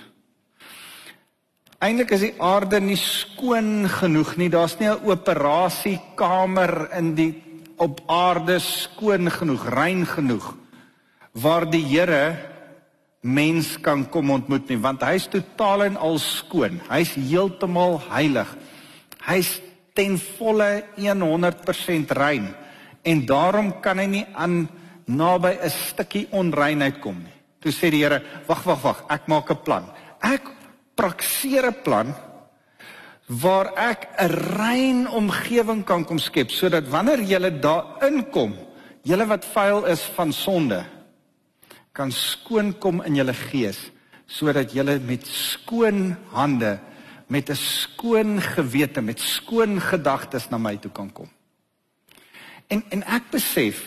Eintlik 1.79 2.15
is 2.17 2.21
die 2.21 2.37
aarde 2.41 2.81
nie 2.81 2.97
skoon 2.97 3.89
genoeg 3.89 4.37
nie. 4.37 4.49
Daar's 4.49 4.79
nie 4.79 4.89
'n 4.89 5.05
operasiekamer 5.05 6.89
in 6.97 7.15
die 7.15 7.44
op 7.77 8.01
aarde 8.07 8.59
skoon 8.59 9.31
genoeg, 9.31 9.69
rein 9.69 10.07
genoeg 10.07 10.55
waar 11.35 11.67
die 11.67 11.83
Here 11.83 12.37
mens 13.25 13.75
kan 13.81 14.05
kom 14.13 14.31
ontmoet 14.31 14.69
nie, 14.69 14.79
want 14.79 15.03
hy's 15.03 15.27
totaal 15.33 15.87
en 15.89 15.97
al 15.97 16.19
skoon. 16.21 16.77
Hy's 16.91 17.15
heeltemal 17.17 17.97
heilig. 18.11 18.51
Hy's 19.25 19.57
ten 19.97 20.19
volle 20.37 20.85
100% 20.99 22.13
rein 22.19 22.51
en 23.05 23.25
daarom 23.27 23.73
kan 23.85 23.99
hy 24.01 24.07
nie 24.07 24.27
aan 24.35 24.69
naby 25.07 25.59
'n 25.61 25.71
stukkie 25.71 26.29
onreinheid 26.33 27.01
kom 27.01 27.19
nie. 27.19 27.33
Toe 27.61 27.73
sê 27.73 27.91
die 27.91 28.03
Here, 28.05 28.23
"Wag, 28.47 28.63
wag, 28.65 28.83
wag, 28.83 29.05
ek 29.09 29.27
maak 29.29 29.51
'n 29.51 29.63
plan. 29.65 29.85
Ek 30.21 30.43
prakseer 30.95 31.67
'n 31.67 31.83
plan 31.83 32.15
waar 33.27 33.73
ek 33.75 34.09
'n 34.19 34.31
rein 34.57 35.09
omgewing 35.09 35.85
kan 35.85 36.05
kom 36.05 36.19
skep 36.19 36.51
sodat 36.51 36.89
wanneer 36.89 37.21
jy 37.21 37.61
daar 37.61 37.85
inkom, 38.07 38.55
jy 39.03 39.27
wat 39.27 39.45
vuil 39.45 39.85
is 39.85 40.03
van 40.15 40.33
sonde, 40.33 40.85
kan 41.93 42.13
skoon 42.13 42.79
kom 42.79 43.03
in 43.03 43.15
jou 43.15 43.33
gees 43.33 43.91
sodat 44.27 44.73
jy 44.73 44.99
met 45.05 45.27
skoon 45.27 46.17
hande 46.33 46.81
met 47.29 47.51
'n 47.51 47.57
skoon 47.57 48.41
gewete 48.41 49.01
met 49.01 49.21
skoon 49.21 49.81
gedagtes 49.81 50.49
na 50.51 50.59
my 50.59 50.77
toe 50.77 50.91
kan 50.91 51.13
kom. 51.13 51.29
En 52.69 52.85
en 52.89 53.03
ek 53.03 53.31
besef 53.31 53.83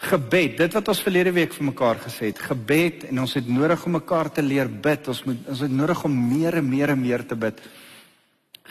gebed, 0.00 0.56
dit 0.56 0.76
wat 0.76 0.88
ons 0.88 1.02
verlede 1.04 1.32
week 1.36 1.52
vir 1.52 1.66
mekaar 1.68 2.00
gesê 2.00 2.30
het, 2.30 2.40
gebed 2.50 3.04
en 3.10 3.20
ons 3.24 3.34
het 3.36 3.48
nodig 3.48 3.82
om 3.84 3.98
mekaar 3.98 4.30
te 4.32 4.44
leer 4.44 4.70
bid. 4.70 5.10
Ons 5.12 5.22
moet 5.28 5.50
ons 5.52 5.64
het 5.66 5.74
nodig 5.74 6.04
om 6.08 6.14
meer 6.30 6.56
en 6.60 6.68
meer 6.68 6.94
en 6.94 7.00
meer 7.00 7.24
te 7.28 7.36
bid. 7.36 7.60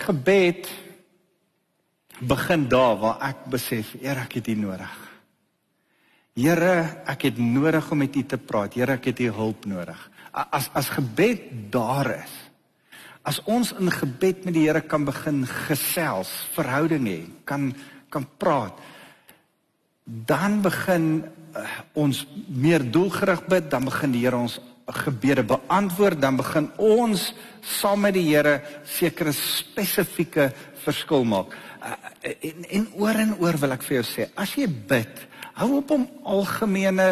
Gebed 0.07 0.69
begin 2.19 2.65
daar 2.71 2.97
waar 2.99 3.21
ek 3.29 3.45
besef, 3.53 3.93
Here, 4.01 4.25
ek 4.25 4.39
het 4.39 4.49
U 4.49 4.55
nodig. 4.59 4.97
Here, 6.39 6.73
ek 7.07 7.27
het 7.29 7.37
nodig 7.37 7.91
om 7.91 8.01
met 8.01 8.15
U 8.15 8.23
te 8.23 8.39
praat. 8.41 8.75
Here, 8.79 8.97
ek 8.97 9.11
het 9.11 9.21
U 9.23 9.31
hulp 9.37 9.69
nodig. 9.69 10.01
As 10.33 10.69
as 10.77 10.89
gebed 10.93 11.71
daar 11.73 12.11
is, 12.19 12.33
as 13.25 13.39
ons 13.45 13.71
in 13.77 13.91
gebed 13.91 14.45
met 14.47 14.55
die 14.55 14.65
Here 14.65 14.81
kan 14.81 15.05
begin 15.05 15.45
gesels, 15.45 16.31
verhouding 16.57 17.05
hê, 17.07 17.19
kan 17.45 17.73
kan 18.09 18.25
praat, 18.41 18.79
dan 20.09 20.61
begin 20.65 21.21
uh, 21.21 21.65
ons 21.93 22.23
meer 22.47 22.83
doelgerig 22.91 23.45
bid, 23.49 23.69
dan 23.71 23.85
begin 23.89 24.13
die 24.15 24.25
Here 24.25 24.37
ons 24.37 24.59
gebede 25.05 25.43
beantwoord, 25.45 26.21
dan 26.21 26.39
begin 26.39 26.71
ons 26.81 27.29
saam 27.61 28.01
met 28.07 28.15
die 28.17 28.25
Here 28.31 28.59
sekere 28.89 29.33
spesifieke 29.35 30.49
verskil 30.83 31.27
maak. 31.29 31.53
Uh, 31.79 31.95
en 32.41 32.65
en 32.79 32.87
oor 32.99 33.21
en 33.21 33.35
oor 33.39 33.59
wil 33.61 33.77
ek 33.77 33.85
vir 33.85 33.99
jou 33.99 34.07
sê, 34.07 34.29
as 34.35 34.55
jy 34.57 34.67
bid, 34.67 35.25
hou 35.59 35.75
op 35.79 35.91
om 35.93 36.07
algemene 36.37 37.09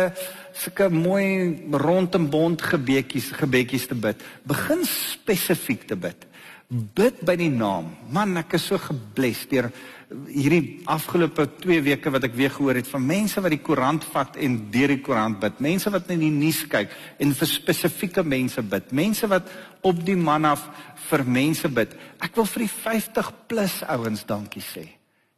sulke 0.58 0.88
mooi 0.90 1.68
rondom 1.78 2.30
bond 2.32 2.62
gebedjies 2.64 3.30
gebedjies 3.38 3.88
te 3.92 3.98
bid. 4.00 4.24
Begin 4.48 4.82
spesifiek 4.90 5.86
te 5.90 5.98
bid. 6.00 6.27
Bid 6.68 7.22
by 7.24 7.38
die 7.40 7.52
naam. 7.52 7.94
Man, 8.12 8.36
ek 8.42 8.58
is 8.58 8.66
so 8.68 8.76
gebless 8.82 9.46
deur 9.48 9.70
hierdie 10.08 10.82
afgelope 10.88 11.44
2 11.64 11.82
weke 11.84 12.12
wat 12.12 12.26
ek 12.28 12.36
weer 12.36 12.52
gehoor 12.52 12.76
het 12.80 12.88
van 12.88 13.04
mense 13.08 13.42
wat 13.44 13.52
die 13.52 13.62
koerant 13.64 14.06
vat 14.12 14.36
en 14.44 14.58
deur 14.72 14.92
die 14.92 15.02
koerant 15.04 15.40
bid. 15.40 15.62
Mense 15.64 15.92
wat 15.92 16.12
in 16.12 16.24
die 16.24 16.32
nuus 16.32 16.62
kyk 16.68 16.92
en 17.24 17.32
vir 17.40 17.50
spesifieke 17.52 18.24
mense 18.24 18.64
bid. 18.64 18.92
Mense 18.96 19.28
wat 19.32 19.48
op 19.88 20.04
die 20.08 20.16
man 20.20 20.48
af 20.48 20.68
vir 21.08 21.24
mense 21.24 21.72
bid. 21.72 21.96
Ek 22.24 22.36
wil 22.36 22.48
vir 22.52 22.66
die 22.66 22.72
50 22.76 23.32
plus 23.48 23.80
ouens 23.88 24.28
dankie 24.28 24.64
sê. 24.64 24.86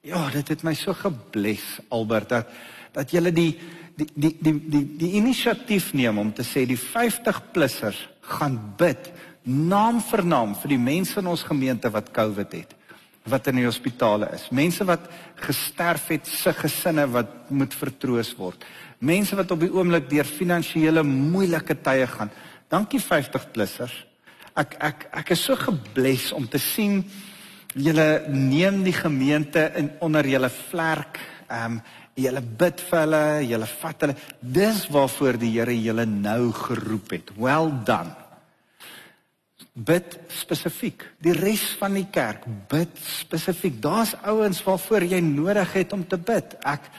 Ja, 0.05 0.25
dit 0.33 0.50
het 0.50 0.65
my 0.65 0.74
so 0.77 0.98
gebless 0.98 1.77
Albert 1.93 2.33
dat 2.33 2.53
dat 2.93 3.12
julle 3.13 3.29
die 3.29 3.51
die 4.00 4.09
die 4.15 4.33
die 4.41 4.57
die 4.65 4.86
die 4.98 5.15
inisiatief 5.21 5.91
neem 5.93 6.17
om 6.17 6.31
te 6.33 6.41
sê 6.41 6.65
die 6.65 6.79
50-plussers 6.79 8.00
gaan 8.33 8.57
bid 8.79 9.12
naam 9.49 9.97
vir 10.05 10.21
naam 10.25 10.53
vir 10.61 10.75
die 10.75 10.81
mense 10.81 11.17
in 11.19 11.29
ons 11.29 11.43
gemeente 11.47 11.89
wat 11.89 12.13
COVID 12.13 12.53
het 12.53 12.75
wat 13.29 13.47
in 13.51 13.59
die 13.59 13.65
hospitale 13.67 14.29
is. 14.33 14.47
Mense 14.55 14.85
wat 14.87 15.03
gesterf 15.43 16.07
het, 16.13 16.27
se 16.27 16.53
gesinne 16.55 17.05
wat 17.13 17.51
moet 17.53 17.75
vertroos 17.77 18.31
word. 18.37 18.63
Mense 19.05 19.37
wat 19.37 19.51
op 19.53 19.61
die 19.61 19.69
oomblik 19.69 20.07
deur 20.09 20.25
finansiële 20.25 21.03
moeilike 21.05 21.75
tye 21.85 22.07
gaan. 22.09 22.31
Dankie 22.71 23.01
50-plussers. 23.03 23.93
Ek 24.57 24.73
ek 24.81 25.05
ek 25.21 25.33
is 25.35 25.43
so 25.45 25.57
gebless 25.59 26.31
om 26.35 26.47
te 26.49 26.57
sien 26.59 27.03
julle 27.77 28.07
neem 28.33 28.81
die 28.83 28.95
gemeente 28.95 29.67
in 29.77 29.91
onder 30.01 30.25
julle 30.25 30.49
vlerk. 30.49 31.21
Ehm 31.49 31.79
um, 31.79 31.81
julle 32.19 32.41
bid 32.41 32.81
vir 32.89 32.99
hulle, 32.99 33.25
julle 33.47 33.67
vat 33.79 34.01
hulle. 34.03 34.15
Dis 34.41 34.81
waarvoor 34.91 35.37
die 35.39 35.53
Here 35.53 35.75
julle 35.77 36.03
nou 36.09 36.49
geroep 36.51 37.13
het. 37.15 37.31
Well 37.37 37.71
done 37.87 38.28
bid 39.79 40.17
spesifiek. 40.33 41.05
Die 41.24 41.33
res 41.36 41.63
van 41.79 41.95
die 41.95 42.07
kerk 42.12 42.43
bid 42.71 43.00
spesifiek. 43.00 43.77
Daar's 43.81 44.15
ouens 44.27 44.59
waarvoor 44.65 45.05
jy 45.07 45.21
nodig 45.24 45.71
het 45.77 45.95
om 45.95 46.03
te 46.07 46.19
bid. 46.19 46.57
Ek 46.67 46.89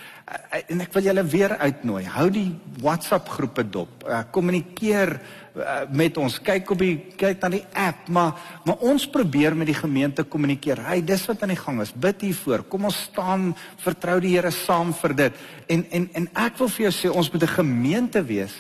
en 0.71 0.83
ek 0.85 0.93
wil 0.95 1.09
julle 1.09 1.25
weer 1.27 1.57
uitnooi. 1.59 2.05
Hou 2.07 2.29
die 2.31 2.49
WhatsApp 2.79 3.29
groepe 3.35 3.65
dop. 3.67 4.05
Uh, 4.07 4.21
kommunikeer 4.31 5.17
uh, 5.17 5.81
met 5.91 6.21
ons. 6.23 6.37
Kyk 6.47 6.71
op 6.71 6.85
die 6.85 6.95
kyk 7.19 7.43
na 7.43 7.51
die 7.57 7.65
app, 7.75 8.07
maar 8.09 8.39
maar 8.65 8.87
ons 8.87 9.09
probeer 9.11 9.57
met 9.59 9.73
die 9.73 9.77
gemeente 9.77 10.23
kommunikeer. 10.23 10.85
Hey, 10.87 11.03
dis 11.03 11.27
wat 11.27 11.43
aan 11.43 11.55
die 11.57 11.59
gang 11.59 11.83
is. 11.83 11.93
Bid 11.93 12.23
hiervoor. 12.29 12.65
Kom 12.71 12.87
ons 12.89 13.03
staan 13.11 13.51
vertrou 13.83 14.21
die 14.23 14.37
Here 14.37 14.55
saam 14.55 14.95
vir 15.03 15.17
dit. 15.25 15.45
En 15.67 15.85
en 15.91 16.09
en 16.23 16.31
ek 16.47 16.63
wil 16.63 16.73
vir 16.77 16.87
jou 16.89 16.95
sê 17.01 17.13
ons 17.13 17.33
moet 17.33 17.43
'n 17.43 17.57
gemeente 17.59 18.23
wees 18.23 18.55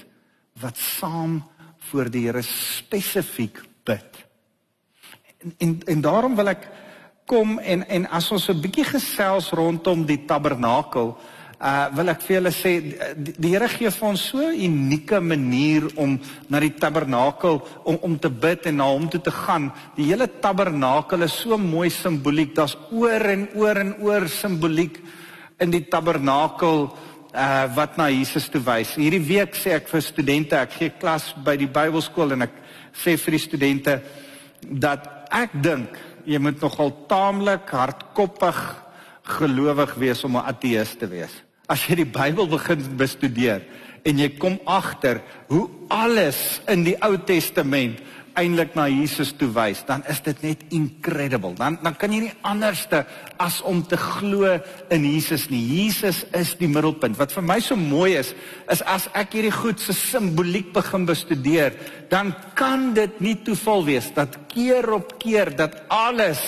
wat 0.60 0.76
saam 0.76 1.42
voor 1.90 2.10
die 2.10 2.26
Here 2.26 2.42
spesifiek 2.42 3.69
bid. 3.90 4.22
En 5.40 5.54
en, 5.66 5.74
en 5.94 6.00
daarom 6.04 6.38
wil 6.38 6.54
ek 6.54 6.68
kom 7.30 7.58
en 7.58 7.84
en 7.88 8.08
as 8.10 8.30
ons 8.34 8.48
'n 8.48 8.62
bietjie 8.62 8.84
gesels 8.84 9.52
rondom 9.54 10.06
die 10.06 10.24
tabernakel, 10.26 11.14
uh 11.60 11.86
wil 11.92 12.08
ek 12.08 12.22
vir 12.24 12.34
julle 12.36 12.50
sê 12.56 12.70
die, 12.80 13.34
die 13.36 13.50
Here 13.52 13.68
gee 13.68 13.90
vir 13.92 14.08
ons 14.08 14.22
so 14.30 14.38
'n 14.38 14.56
unieke 14.56 15.20
manier 15.20 15.84
om 15.96 16.18
na 16.48 16.60
die 16.60 16.72
tabernakel 16.72 17.60
om 17.84 17.98
om 18.02 18.18
te 18.18 18.30
bid 18.30 18.66
en 18.66 18.76
na 18.76 18.86
hom 18.88 19.08
toe 19.08 19.20
te 19.20 19.30
gaan. 19.30 19.72
Die 19.96 20.06
hele 20.08 20.26
tabernakel 20.40 21.22
is 21.22 21.36
so 21.42 21.58
mooi 21.58 21.90
simboliek. 21.90 22.54
Daar's 22.54 22.76
oor 22.90 23.20
en 23.20 23.48
oor 23.54 23.76
en 23.76 23.94
oor 24.00 24.28
simboliek 24.28 24.98
in 25.60 25.70
die 25.70 25.84
tabernakel 25.84 26.90
uh 27.34 27.66
wat 27.76 27.96
na 27.96 28.08
Jesus 28.10 28.48
toe 28.50 28.60
wys. 28.64 28.96
Hierdie 28.98 29.22
week 29.22 29.54
sê 29.54 29.76
ek 29.78 29.88
vir 29.88 30.02
studente, 30.02 30.56
ek 30.58 30.72
gee 30.78 30.90
klas 30.90 31.30
by 31.44 31.56
die 31.60 31.70
Bybelskool 31.70 32.34
en 32.34 32.46
ek 32.48 32.56
sê 32.96 33.16
vir 33.16 33.36
die 33.36 33.42
studente 33.42 34.00
dat 34.66 35.06
ek 35.30 35.54
dink 35.62 35.98
jy 36.26 36.40
moet 36.42 36.60
nogal 36.60 36.90
taamlik 37.08 37.70
hardkoppig 37.70 38.58
gelowig 39.38 39.94
wees 39.94 40.24
om 40.24 40.36
'n 40.36 40.46
ateïs 40.46 40.98
te 40.98 41.06
wees. 41.06 41.30
As 41.68 41.86
jy 41.86 42.02
die 42.02 42.12
Bybel 42.12 42.48
begin 42.48 42.96
bestudeer 42.96 43.62
en 44.04 44.18
jy 44.18 44.28
kom 44.38 44.58
agter 44.66 45.20
hoe 45.48 45.68
alles 45.88 46.60
in 46.68 46.84
die 46.84 46.96
Ou 47.02 47.16
Testament 47.16 48.00
eintlik 48.38 48.74
na 48.78 48.86
Jesus 48.90 49.32
toe 49.38 49.48
wys, 49.54 49.82
dan 49.88 50.02
is 50.10 50.20
dit 50.24 50.42
net 50.44 50.62
incredible. 50.74 51.54
Dan 51.58 51.78
dan 51.82 51.96
kan 51.98 52.12
jy 52.14 52.20
nie 52.26 52.32
anderste 52.46 53.04
as 53.40 53.60
om 53.66 53.82
te 53.82 53.98
glo 54.00 54.58
in 54.92 55.06
Jesus 55.08 55.48
nie. 55.50 55.60
Jesus 55.60 56.22
is 56.36 56.54
die 56.60 56.68
middelpunt. 56.70 57.18
Wat 57.18 57.32
vir 57.34 57.46
my 57.46 57.58
so 57.64 57.78
mooi 57.78 58.14
is, 58.20 58.34
is 58.70 58.82
as 58.86 59.08
ek 59.18 59.38
hierdie 59.38 59.54
goed 59.54 59.82
se 59.82 59.96
simboliek 59.96 60.72
begin 60.76 61.06
bestudeer, 61.08 61.76
dan 62.10 62.34
kan 62.58 62.92
dit 62.94 63.20
nie 63.20 63.36
toeval 63.44 63.86
wees 63.88 64.10
dat 64.14 64.36
keer 64.50 64.86
op 64.98 65.16
keer 65.22 65.54
dat 65.56 65.82
alles 65.88 66.42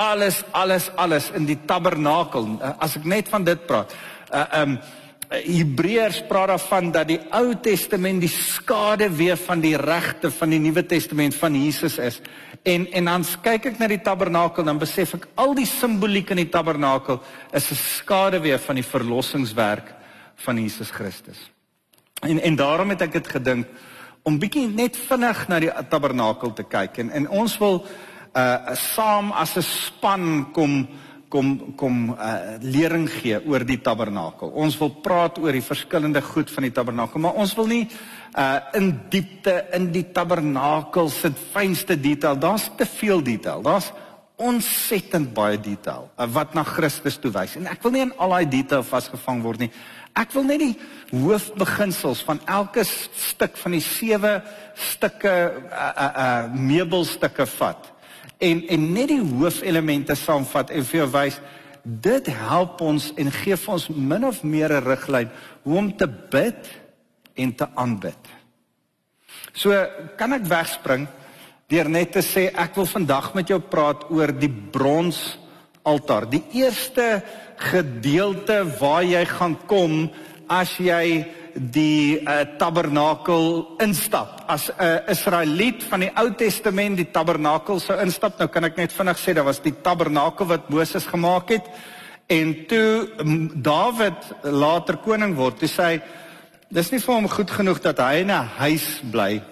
alles 0.00 0.42
alles 0.56 0.88
alles 0.96 1.30
in 1.36 1.46
die 1.46 1.58
tabernakel 1.68 2.56
as 2.80 2.96
ek 2.98 3.06
net 3.06 3.30
van 3.30 3.44
dit 3.44 3.66
praat. 3.68 3.94
Uh 4.32 4.48
um 4.62 4.76
Hebreërs 5.32 6.22
praat 6.28 6.50
daarvan 6.52 6.90
dat 6.92 7.08
die 7.08 7.18
Ou 7.32 7.54
Testament 7.64 8.20
die 8.20 8.30
skade 8.30 9.08
weer 9.16 9.38
van 9.40 9.62
die 9.64 9.76
regte 9.80 10.30
van 10.30 10.52
die 10.52 10.60
Nuwe 10.60 10.84
Testament 10.86 11.34
van 11.40 11.56
Jesus 11.56 11.96
is. 11.98 12.20
En 12.68 12.84
en 12.92 13.08
dan 13.08 13.24
kyk 13.42 13.70
ek 13.72 13.78
na 13.80 13.88
die 13.88 14.02
tabernakel 14.04 14.66
dan 14.68 14.80
besef 14.82 15.14
ek 15.16 15.24
al 15.40 15.54
die 15.56 15.66
simboliek 15.66 16.34
in 16.34 16.42
die 16.42 16.50
tabernakel 16.52 17.22
is 17.52 17.70
'n 17.70 17.80
skade 17.80 18.40
weer 18.40 18.58
van 18.58 18.76
die 18.76 18.84
verlossingswerk 18.84 19.94
van 20.36 20.60
Jesus 20.60 20.90
Christus. 20.90 21.50
En 22.20 22.40
en 22.40 22.56
daarom 22.56 22.88
het 22.88 23.02
ek 23.02 23.12
dit 23.12 23.28
gedink 23.28 23.66
om 24.22 24.38
bietjie 24.38 24.68
net 24.68 24.96
vinnig 24.96 25.48
na 25.48 25.60
die 25.60 25.72
tabernakel 25.88 26.52
te 26.52 26.62
kyk 26.62 26.98
en 26.98 27.10
en 27.10 27.28
ons 27.28 27.58
wil 27.58 27.86
uh 28.36 28.74
saam 28.74 29.32
as 29.32 29.56
'n 29.56 29.62
span 29.62 30.52
kom 30.52 30.88
kom 31.32 31.74
kom 31.80 32.12
uh, 32.12 32.58
lering 32.60 33.06
gee 33.10 33.38
oor 33.48 33.64
die 33.64 33.80
tabernakel. 33.80 34.52
Ons 34.52 34.76
wil 34.80 34.92
praat 35.04 35.40
oor 35.40 35.56
die 35.56 35.64
verskillende 35.64 36.20
goed 36.24 36.52
van 36.52 36.68
die 36.68 36.74
tabernakel, 36.74 37.22
maar 37.24 37.38
ons 37.40 37.56
wil 37.58 37.70
nie 37.72 37.84
uh 38.32 38.60
in 38.78 38.94
diepte 39.12 39.52
in 39.76 39.90
die 39.92 40.06
tabernakel 40.16 41.10
sit 41.12 41.36
fynste 41.52 41.96
detail. 42.00 42.38
Daar's 42.40 42.70
te 42.76 42.86
veel 42.88 43.24
detail. 43.24 43.64
Daar's 43.64 43.90
ontsettend 44.42 45.34
baie 45.36 45.58
detail 45.60 46.08
uh, 46.16 46.28
wat 46.32 46.54
na 46.56 46.64
Christus 46.66 47.18
toe 47.20 47.32
wys. 47.32 47.56
En 47.60 47.68
ek 47.70 47.84
wil 47.84 47.96
nie 47.96 48.06
in 48.06 48.14
al 48.16 48.36
daai 48.36 48.48
detail 48.48 48.84
vasgevang 48.86 49.42
word 49.44 49.66
nie. 49.66 49.70
Ek 50.18 50.32
wil 50.36 50.44
net 50.48 50.60
die 50.60 50.74
hoofbeginsels 51.12 52.20
van 52.26 52.40
elke 52.50 52.84
stuk 52.84 53.56
van 53.60 53.76
die 53.76 53.84
sewe 53.84 54.38
stukke 54.92 55.32
uh 55.32 55.88
uh, 55.92 56.10
uh 56.26 56.60
meubelstukke 56.72 57.48
vat 57.56 57.91
en 58.42 58.62
en 58.68 58.86
net 58.92 59.08
die 59.12 59.22
hoofelemente 59.22 60.16
saamvat 60.18 60.70
en 60.70 60.86
vir 60.88 61.02
jou 61.02 61.08
wys 61.14 61.40
dit 61.82 62.26
help 62.26 62.80
ons 62.84 63.08
en 63.18 63.30
gee 63.34 63.56
vir 63.58 63.74
ons 63.74 63.88
min 63.88 64.24
of 64.24 64.42
meer 64.42 64.72
'n 64.72 64.84
riglyn 64.84 65.30
hoe 65.64 65.78
om 65.78 65.90
te 65.96 66.06
bid 66.06 66.68
en 67.34 67.54
te 67.54 67.66
aanbid. 67.74 68.22
So 69.52 69.72
kan 70.16 70.32
ek 70.32 70.46
wegspring 70.48 71.08
deur 71.68 71.88
net 71.88 72.12
te 72.12 72.22
sê 72.22 72.50
ek 72.54 72.74
wil 72.76 72.86
vandag 72.86 73.34
met 73.34 73.48
jou 73.48 73.58
praat 73.58 74.10
oor 74.10 74.32
die 74.32 74.52
brons 74.72 75.38
altaar. 75.82 76.28
Die 76.30 76.44
eerste 76.52 77.22
gedeelte 77.56 78.64
waar 78.80 79.04
jy 79.04 79.24
gaan 79.24 79.56
kom 79.66 80.10
as 80.48 80.76
jy 80.78 81.24
die 81.54 82.20
uh, 82.20 82.44
tabernakel 82.58 83.76
instap. 83.80 84.42
As 84.46 84.70
'n 84.70 84.80
uh, 84.80 85.10
Israeliet 85.10 85.84
van 85.84 86.00
die 86.00 86.12
Ou 86.16 86.30
Testament 86.34 86.96
die 86.96 87.10
tabernakel 87.10 87.80
sou 87.80 87.96
instap, 88.00 88.38
nou 88.38 88.48
kan 88.48 88.64
ek 88.64 88.76
net 88.76 88.92
vinnig 88.92 89.18
sê 89.18 89.34
daar 89.34 89.44
was 89.44 89.60
die 89.60 89.74
tabernakel 89.82 90.46
wat 90.46 90.70
Moses 90.70 91.06
gemaak 91.06 91.48
het 91.48 91.66
en 92.26 92.66
toe 92.66 93.08
Dawid 93.54 94.44
later 94.44 94.96
koning 94.96 95.34
word, 95.36 95.58
toe 95.58 95.68
sê 95.68 95.82
hy 95.82 96.02
dis 96.72 96.92
nie 96.92 97.00
vir 97.00 97.14
hom 97.14 97.28
goed 97.28 97.50
genoeg 97.50 97.80
dat 97.80 97.98
hy 97.98 98.22
in 98.22 98.30
'n 98.30 98.48
huis 98.58 99.00
bly 99.10 99.42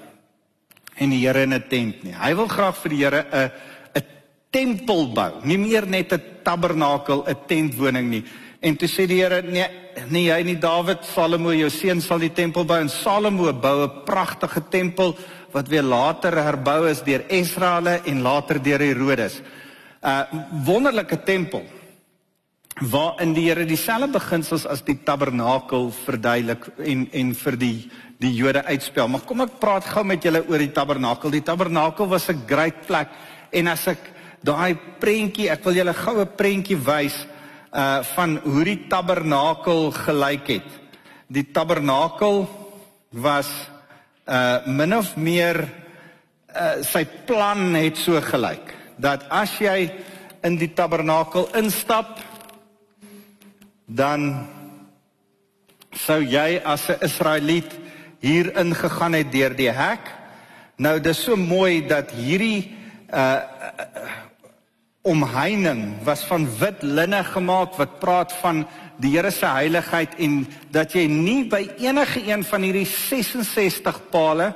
en 0.96 1.10
die 1.10 1.26
Here 1.26 1.42
in 1.42 1.54
'n 1.54 1.64
tent 1.68 2.04
nie. 2.04 2.12
Hy 2.12 2.34
wil 2.34 2.48
graag 2.48 2.76
vir 2.76 2.90
die 2.90 3.02
Here 3.04 3.24
'n 3.32 3.50
'n 3.94 4.04
tempel 4.50 5.12
bou, 5.12 5.32
nie 5.44 5.58
meer 5.58 5.86
net 5.86 6.12
'n 6.12 6.22
tabernakel, 6.42 7.24
'n 7.26 7.36
tentwoning 7.46 8.10
nie. 8.10 8.24
En 8.60 8.76
toe 8.76 8.88
sê 8.92 9.06
die 9.08 9.22
Here 9.22 9.40
nee, 9.40 9.64
nee 10.12 10.28
hy 10.28 10.42
nie 10.44 10.58
Dawid, 10.60 11.06
Salomo 11.08 11.52
jou 11.56 11.70
seun 11.72 12.02
sal 12.04 12.20
die 12.20 12.32
tempel 12.36 12.66
bou 12.68 12.76
en 12.76 12.92
Salomo 12.92 13.48
bou 13.52 13.86
'n 13.86 14.04
pragtige 14.04 14.60
tempel 14.68 15.16
wat 15.52 15.68
weer 15.68 15.82
later 15.82 16.36
herbou 16.36 16.84
is 16.88 17.00
deur 17.00 17.24
Esraele 17.28 18.00
en 18.04 18.22
later 18.22 18.60
deur 18.62 18.80
Herodes. 18.80 19.40
'n 19.40 20.08
uh, 20.08 20.24
Wonderlike 20.66 21.24
tempel 21.24 21.64
waarin 22.80 23.32
die 23.32 23.48
Here 23.48 23.64
dieselfde 23.64 24.12
beginsels 24.12 24.66
as 24.66 24.82
die 24.82 24.98
tabernakel 25.04 25.90
verduidelik 26.04 26.68
en 26.84 27.08
en 27.12 27.34
vir 27.34 27.56
die 27.56 27.90
die 28.20 28.34
Jode 28.34 28.64
uitspel. 28.64 29.08
Maar 29.08 29.24
kom 29.24 29.40
ek 29.40 29.58
praat 29.58 29.84
gou 29.88 30.04
met 30.04 30.22
julle 30.22 30.44
oor 30.44 30.58
die 30.58 30.72
tabernakel. 30.72 31.30
Die 31.30 31.40
tabernakel 31.42 32.06
was 32.06 32.28
'n 32.28 32.44
groot 32.46 32.86
plek 32.86 33.08
en 33.52 33.68
as 33.68 33.86
ek 33.86 33.98
daai 34.44 34.76
prentjie, 35.00 35.48
ek 35.48 35.64
wil 35.64 35.74
julle 35.74 35.94
goue 35.94 36.26
prentjie 36.26 36.76
wys 36.76 37.26
uh 37.72 38.02
van 38.14 38.38
hoe 38.42 38.64
die 38.64 38.86
tabernakel 38.88 39.90
gelyk 39.94 40.46
het. 40.46 40.70
Die 41.26 41.46
tabernakel 41.52 42.48
was 43.10 43.50
uh 44.26 44.66
min 44.66 44.96
of 44.96 45.16
meer 45.16 45.68
uh 46.54 46.82
sy 46.82 47.04
plan 47.26 47.74
het 47.74 47.98
so 47.98 48.20
gelyk 48.20 48.74
dat 48.98 49.24
as 49.30 49.54
jy 49.58 49.90
in 50.42 50.56
die 50.58 50.72
tabernakel 50.74 51.48
instap 51.54 52.18
dan 53.86 54.46
sou 55.92 56.20
jy 56.22 56.60
as 56.64 56.88
'n 56.88 57.02
Israeliet 57.02 57.70
hier 58.20 58.56
ingegaan 58.56 59.12
het 59.12 59.32
deur 59.32 59.54
die 59.56 59.70
hek. 59.70 60.10
Nou 60.76 61.00
dis 61.00 61.22
so 61.22 61.36
mooi 61.36 61.86
dat 61.86 62.10
hierdie 62.10 62.76
uh 63.12 63.40
omheining 65.02 65.94
was 66.04 66.24
van 66.28 66.44
wit 66.60 66.82
linne 66.84 67.22
gemaak 67.24 67.76
wat 67.80 67.98
praat 68.02 68.32
van 68.42 68.66
die 69.00 69.14
Here 69.14 69.30
se 69.32 69.48
heiligheid 69.48 70.18
en 70.20 70.42
dat 70.70 70.92
jy 70.92 71.06
nie 71.08 71.44
by 71.48 71.62
enige 71.80 72.20
een 72.26 72.44
van 72.44 72.66
hierdie 72.66 72.84
66 72.86 74.02
pale 74.12 74.50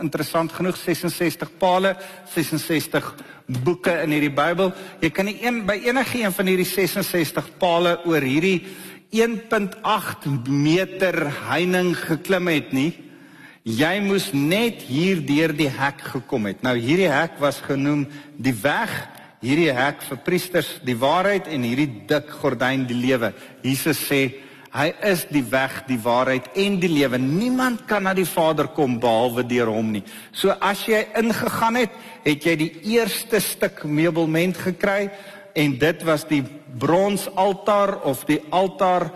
interessant 0.00 0.54
genoeg 0.56 0.78
66 0.80 1.52
pale 1.60 1.92
66 2.32 3.10
boeke 3.60 3.98
in 4.06 4.16
hierdie 4.16 4.32
Bybel 4.32 4.72
jy 5.04 5.12
kan 5.12 5.28
nie 5.28 5.36
een 5.44 5.66
by 5.68 5.76
enige 5.84 6.24
een 6.24 6.32
van 6.32 6.48
hierdie 6.48 6.70
66 6.70 7.52
pale 7.60 7.98
oor 8.08 8.24
hierdie 8.24 8.64
1.8 9.12 10.26
meter 10.48 11.26
heining 11.50 11.92
geklim 12.06 12.48
het 12.48 12.72
nie 12.72 12.90
jy 13.68 13.94
moes 14.00 14.30
net 14.32 14.80
hier 14.88 15.20
deur 15.26 15.52
die 15.52 15.68
hek 15.68 16.00
gekom 16.14 16.46
het. 16.48 16.62
Nou 16.64 16.76
hierdie 16.80 17.10
hek 17.12 17.36
was 17.42 17.60
genoem 17.60 18.06
die 18.40 18.54
weg 18.62 18.92
hierdie 19.40 19.72
hek 19.72 20.04
vir 20.04 20.20
priesters 20.24 20.68
die 20.84 20.96
waarheid 21.00 21.48
en 21.48 21.64
hierdie 21.64 21.88
dik 22.08 22.28
gordyn 22.42 22.84
die 22.88 22.98
lewe. 22.98 23.32
Jesus 23.64 24.00
sê 24.04 24.22
hy 24.70 24.86
is 25.08 25.24
die 25.32 25.42
weg, 25.50 25.80
die 25.88 25.98
waarheid 25.98 26.46
en 26.60 26.76
die 26.82 26.90
lewe. 26.92 27.18
Niemand 27.18 27.86
kan 27.90 28.04
na 28.06 28.12
die 28.14 28.28
Vader 28.28 28.68
kom 28.76 29.00
behalwe 29.02 29.42
deur 29.48 29.72
hom 29.72 29.90
nie. 29.96 30.04
So 30.32 30.54
as 30.62 30.84
jy 30.86 31.00
ingegaan 31.18 31.80
het, 31.80 31.96
het 32.26 32.46
jy 32.46 32.54
die 32.60 32.70
eerste 32.92 33.40
stuk 33.42 33.82
meubelment 33.88 34.60
gekry 34.60 35.08
en 35.58 35.74
dit 35.80 36.04
was 36.06 36.26
die 36.28 36.44
bronsaltaar 36.78 37.96
of 38.06 38.24
die 38.28 38.42
altaar 38.54 39.10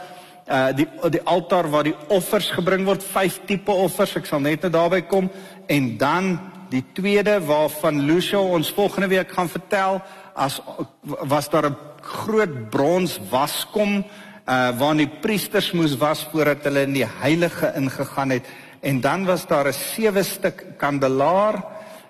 uh 0.45 0.75
die 0.77 0.85
die 1.09 1.23
altaar 1.25 1.71
waar 1.73 1.87
die 1.87 1.97
offers 2.13 2.51
gebring 2.53 2.83
word, 2.85 3.01
vyf 3.01 3.39
tipe 3.49 3.73
offers. 3.73 4.17
Ek 4.19 4.27
sal 4.29 4.43
net 4.45 4.67
nou 4.67 4.73
daarby 4.75 5.05
kom 5.09 5.31
en 5.73 5.87
dan 5.97 6.35
Die 6.71 6.85
tweede 6.93 7.41
waarvan 7.45 8.01
Lucia 8.07 8.39
ons 8.39 8.71
volgende 8.73 9.09
week 9.09 9.33
gaan 9.33 9.49
vertel, 9.49 10.01
as 10.35 10.61
was 11.03 11.49
daar 11.51 11.71
'n 11.71 11.77
groot 12.01 12.71
brons 12.71 13.21
waskom 13.31 14.05
uh 14.45 14.71
waarin 14.79 14.97
die 14.97 15.19
priesters 15.21 15.73
moes 15.73 15.97
was 15.97 16.27
voordat 16.31 16.65
hulle 16.65 16.83
in 16.83 16.93
die 16.93 17.09
heilige 17.21 17.73
ingegaan 17.77 18.31
het. 18.31 18.45
En 18.81 19.01
dan 19.01 19.25
was 19.25 19.47
daar 19.47 19.69
'n 19.69 19.73
sewe 19.73 20.23
stuk 20.23 20.65
kandelaar 20.77 21.65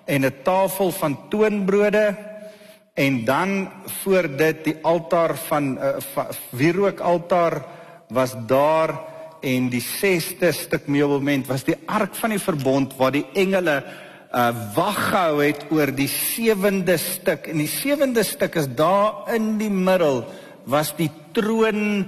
en 0.05 0.25
'n 0.25 0.41
tafel 0.43 0.91
van 0.91 1.29
toonbrode. 1.29 2.15
En 2.93 3.25
dan 3.25 3.71
voor 3.85 4.35
dit 4.35 4.63
die 4.63 4.77
altaar 4.81 5.35
van 5.37 5.77
uh, 5.77 5.97
wierookaltaar 6.49 7.65
was 8.07 8.35
daar 8.47 8.99
en 9.41 9.69
die 9.69 9.81
sesde 9.81 10.51
stuk 10.51 10.87
meubelment 10.87 11.47
was 11.47 11.63
die 11.63 11.77
ark 11.85 12.15
van 12.15 12.29
die 12.29 12.39
verbond 12.39 12.95
waar 12.97 13.11
die 13.11 13.25
engele 13.33 13.83
uh 14.35 14.51
wag 14.75 14.97
gehou 15.11 15.39
het 15.39 15.63
oor 15.71 15.91
die 15.95 16.09
sewende 16.11 16.97
stuk. 16.99 17.47
En 17.47 17.61
die 17.63 17.71
sewende 17.71 18.23
stuk 18.27 18.57
is 18.59 18.67
daar 18.67 19.29
in 19.35 19.55
die 19.61 19.71
middel 19.71 20.25
was 20.67 20.91
die 20.97 21.09
troon 21.35 22.03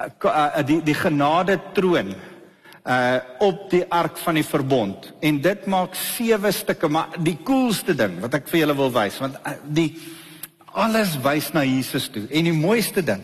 uh, 0.00 0.08
uh, 0.24 0.62
die 0.66 0.80
die 0.82 0.96
genade 0.98 1.60
troon 1.76 2.10
uh 2.10 3.18
op 3.46 3.68
die 3.70 3.84
ark 3.86 4.18
van 4.18 4.40
die 4.40 4.46
verbond. 4.46 5.12
En 5.22 5.38
dit 5.44 5.66
maak 5.70 5.94
sewe 5.94 6.50
stukke 6.52 6.88
maar 6.90 7.14
die 7.22 7.36
coolste 7.46 7.94
ding 7.94 8.18
wat 8.24 8.34
ek 8.40 8.48
vir 8.50 8.64
julle 8.64 8.76
wil 8.80 8.90
wys 8.94 9.20
want 9.22 9.38
uh, 9.44 9.54
die 9.64 9.92
alles 10.70 11.14
wys 11.22 11.52
na 11.54 11.62
Jesus 11.66 12.08
toe. 12.10 12.24
En 12.30 12.50
die 12.50 12.56
mooiste 12.56 13.04
ding 13.04 13.22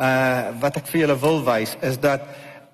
uh 0.00 0.54
wat 0.62 0.80
ek 0.80 0.88
vir 0.88 1.04
julle 1.04 1.18
wil 1.20 1.42
wys 1.44 1.76
is 1.84 2.00
dat 2.00 2.24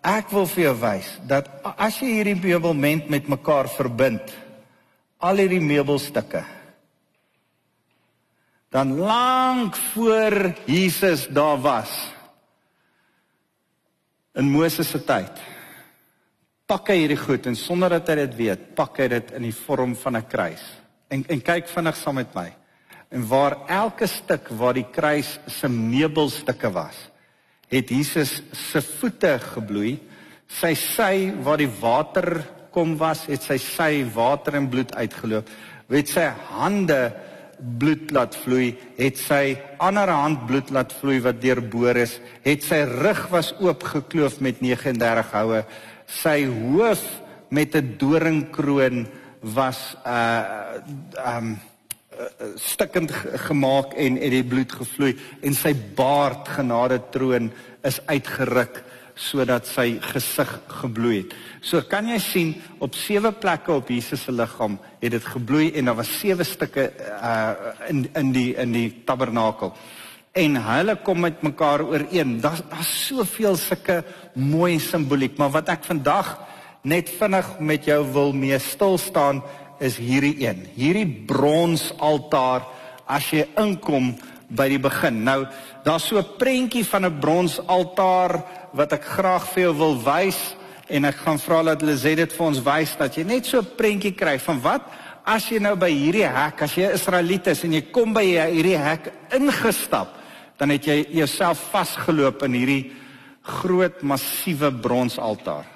ek 0.07 0.31
wil 0.31 0.47
vir 0.55 0.69
jou 0.69 0.76
wys 0.85 1.11
dat 1.29 1.50
as 1.75 1.99
jy 1.99 2.14
hierdie 2.21 2.38
meubelment 2.38 3.11
met 3.11 3.26
mekaar 3.29 3.69
verbind 3.75 4.38
al 5.21 5.43
hierdie 5.43 5.62
meubelstukke. 5.62 6.43
Dan 8.71 8.95
lank 8.99 9.77
voor 9.93 10.55
Jesus 10.67 11.27
daar 11.29 11.59
was 11.61 11.93
in 14.39 14.47
Moses 14.50 14.91
se 14.91 15.00
tyd. 15.05 15.41
Pak 16.71 16.92
hy 16.92 17.01
hierdie 17.03 17.18
goed 17.18 17.49
en 17.51 17.57
sonder 17.59 17.97
dat 17.97 18.12
hy 18.12 18.21
dit 18.23 18.37
weet, 18.38 18.68
pak 18.79 19.01
hy 19.03 19.09
dit 19.11 19.33
in 19.37 19.49
die 19.49 19.57
vorm 19.64 19.97
van 19.99 20.16
'n 20.16 20.27
kruis. 20.27 20.62
En 21.11 21.25
en 21.29 21.40
kyk 21.42 21.68
vinnig 21.68 21.97
saam 21.97 22.14
met 22.14 22.35
my. 22.35 22.55
En 23.11 23.27
waar 23.27 23.66
elke 23.66 24.07
stuk 24.07 24.49
waar 24.49 24.75
die 24.75 24.87
kruis 24.87 25.38
se 25.47 25.68
meubelstukke 25.68 26.71
was, 26.71 27.11
het 27.68 27.90
Jesus 27.90 28.42
se 28.53 28.81
voete 28.83 29.38
gebloei, 29.38 29.99
sy 30.47 30.75
sy 30.75 31.33
waar 31.42 31.59
die 31.59 31.73
water 31.81 32.47
kom 32.74 32.96
was, 33.00 33.26
het 33.30 33.42
sy 33.42 33.59
sy 33.62 33.90
water 34.14 34.56
en 34.59 34.68
bloed 34.70 34.94
uitgeloop. 34.94 35.48
Het 35.90 36.09
sy 36.09 36.26
hande 36.52 37.00
bloed 37.61 38.12
laat 38.14 38.37
vloei, 38.40 38.72
het 38.96 39.18
sy 39.20 39.59
ander 39.83 40.09
hand 40.09 40.46
bloed 40.48 40.70
laat 40.72 40.94
vloei 40.96 41.18
wat 41.24 41.42
deurboor 41.42 41.98
is, 42.00 42.18
het 42.46 42.64
sy 42.64 42.83
rug 42.88 43.26
was 43.33 43.52
oopgekloof 43.61 44.38
met 44.40 44.62
39 44.64 45.35
houe, 45.35 45.64
sy 46.06 46.38
hoof 46.48 47.04
met 47.50 47.74
'n 47.76 47.96
doringkroon 47.98 49.06
was 49.40 49.96
uh 50.06 50.80
um 51.26 51.59
stikkend 52.61 53.12
gemaak 53.48 53.94
en 53.96 54.18
het 54.20 54.35
die 54.35 54.44
bloed 54.44 54.72
gevloei 54.72 55.14
en 55.46 55.54
sy 55.56 55.72
baard 55.96 56.48
genade 56.48 56.98
troon 57.14 57.50
is 57.87 58.00
uitgeruk 58.11 58.83
sodat 59.20 59.68
sy 59.68 59.98
gesig 60.00 60.50
gebloei 60.80 61.16
het. 61.18 61.35
So 61.61 61.83
kan 61.85 62.09
jy 62.09 62.18
sien 62.24 62.52
op 62.80 62.96
sewe 62.96 63.33
plekke 63.37 63.74
op 63.74 63.90
Jesus 63.92 64.24
se 64.24 64.33
liggaam 64.33 64.78
het 65.02 65.12
dit 65.12 65.26
gebloei 65.35 65.70
en 65.76 65.90
daar 65.90 65.98
was 66.00 66.12
sewe 66.20 66.44
stukke 66.44 66.88
uh 67.20 67.74
in 67.88 68.06
in 68.16 68.33
die 68.33 68.54
in 68.56 68.72
die 68.72 68.88
tabernakel. 69.04 69.74
En 70.33 70.56
hulle 70.56 70.96
kom 71.04 71.20
met 71.20 71.42
mekaar 71.42 71.83
ooreen. 71.85 72.38
Daar's 72.40 72.62
daar's 72.70 72.92
soveel 73.06 73.56
sulke 73.56 74.04
mooi 74.35 74.78
simboliek, 74.78 75.37
maar 75.38 75.50
wat 75.50 75.68
ek 75.68 75.85
vandag 75.85 76.38
net 76.83 77.11
vinnig 77.12 77.59
met 77.61 77.85
jou 77.85 78.00
wil 78.12 78.33
mee 78.33 78.59
stil 78.59 78.96
staan 78.98 79.42
is 79.80 79.98
hierdie 80.00 80.46
een. 80.46 80.64
Hierdie 80.76 81.09
bronsaltaar 81.26 82.64
as 83.11 83.26
jy 83.35 83.44
inkom 83.59 84.14
by 84.50 84.66
die 84.70 84.80
begin. 84.83 85.22
Nou, 85.24 85.44
daar's 85.85 86.06
so 86.09 86.18
'n 86.18 86.37
prentjie 86.38 86.85
van 86.85 87.06
'n 87.06 87.18
bronsaltaar 87.20 88.44
wat 88.72 88.92
ek 88.92 89.04
graag 89.04 89.46
vir 89.52 89.62
jou 89.62 89.74
wil 89.74 89.96
wys 90.04 90.38
en 90.90 91.04
ek 91.04 91.22
gaan 91.24 91.38
vra 91.38 91.62
dat 91.62 91.83
Lizet 91.83 92.16
dit 92.16 92.33
vir 92.33 92.46
ons 92.46 92.62
wys 92.66 92.96
dat 92.98 93.16
jy 93.16 93.24
net 93.24 93.46
so 93.46 93.59
'n 93.59 93.76
prentjie 93.76 94.14
kry 94.14 94.38
van 94.38 94.61
wat 94.61 94.83
as 95.24 95.50
jy 95.50 95.61
nou 95.62 95.76
by 95.76 95.90
hierdie 95.90 96.26
hek, 96.26 96.62
as 96.62 96.74
jy 96.74 96.90
Israeliet 96.94 97.50
is 97.52 97.64
en 97.64 97.72
jy 97.72 97.83
kom 97.92 98.14
by 98.16 98.24
hierdie 98.24 98.78
hek 98.78 99.12
ingestap, 99.37 100.16
dan 100.59 100.70
het 100.70 100.87
jy 100.87 101.06
jouself 101.20 101.70
vasgeloop 101.72 102.42
in 102.48 102.56
hierdie 102.59 102.92
groot 103.61 104.02
massiewe 104.02 104.70
bronsaltaar. 104.70 105.66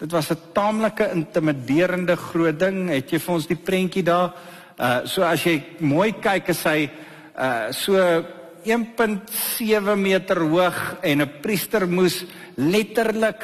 Dit 0.00 0.12
was 0.12 0.30
'n 0.30 0.52
taamlike 0.54 1.10
intimiderende 1.12 2.16
groot 2.16 2.58
ding. 2.58 2.88
Het 2.88 3.12
jy 3.12 3.18
vir 3.18 3.34
ons 3.34 3.46
die 3.46 3.56
prentjie 3.56 4.02
daar? 4.02 4.32
Uh 4.78 5.06
so 5.06 5.22
as 5.22 5.44
jy 5.44 5.62
mooi 5.80 6.12
kyk 6.12 6.48
is 6.48 6.64
hy 6.64 6.90
uh 7.36 7.72
so 7.72 8.24
1.7 8.64 9.96
meter 9.96 10.40
hoog 10.40 10.96
en 11.00 11.22
'n 11.22 11.40
priester 11.40 11.88
moes 11.88 12.24
letterlik 12.54 13.42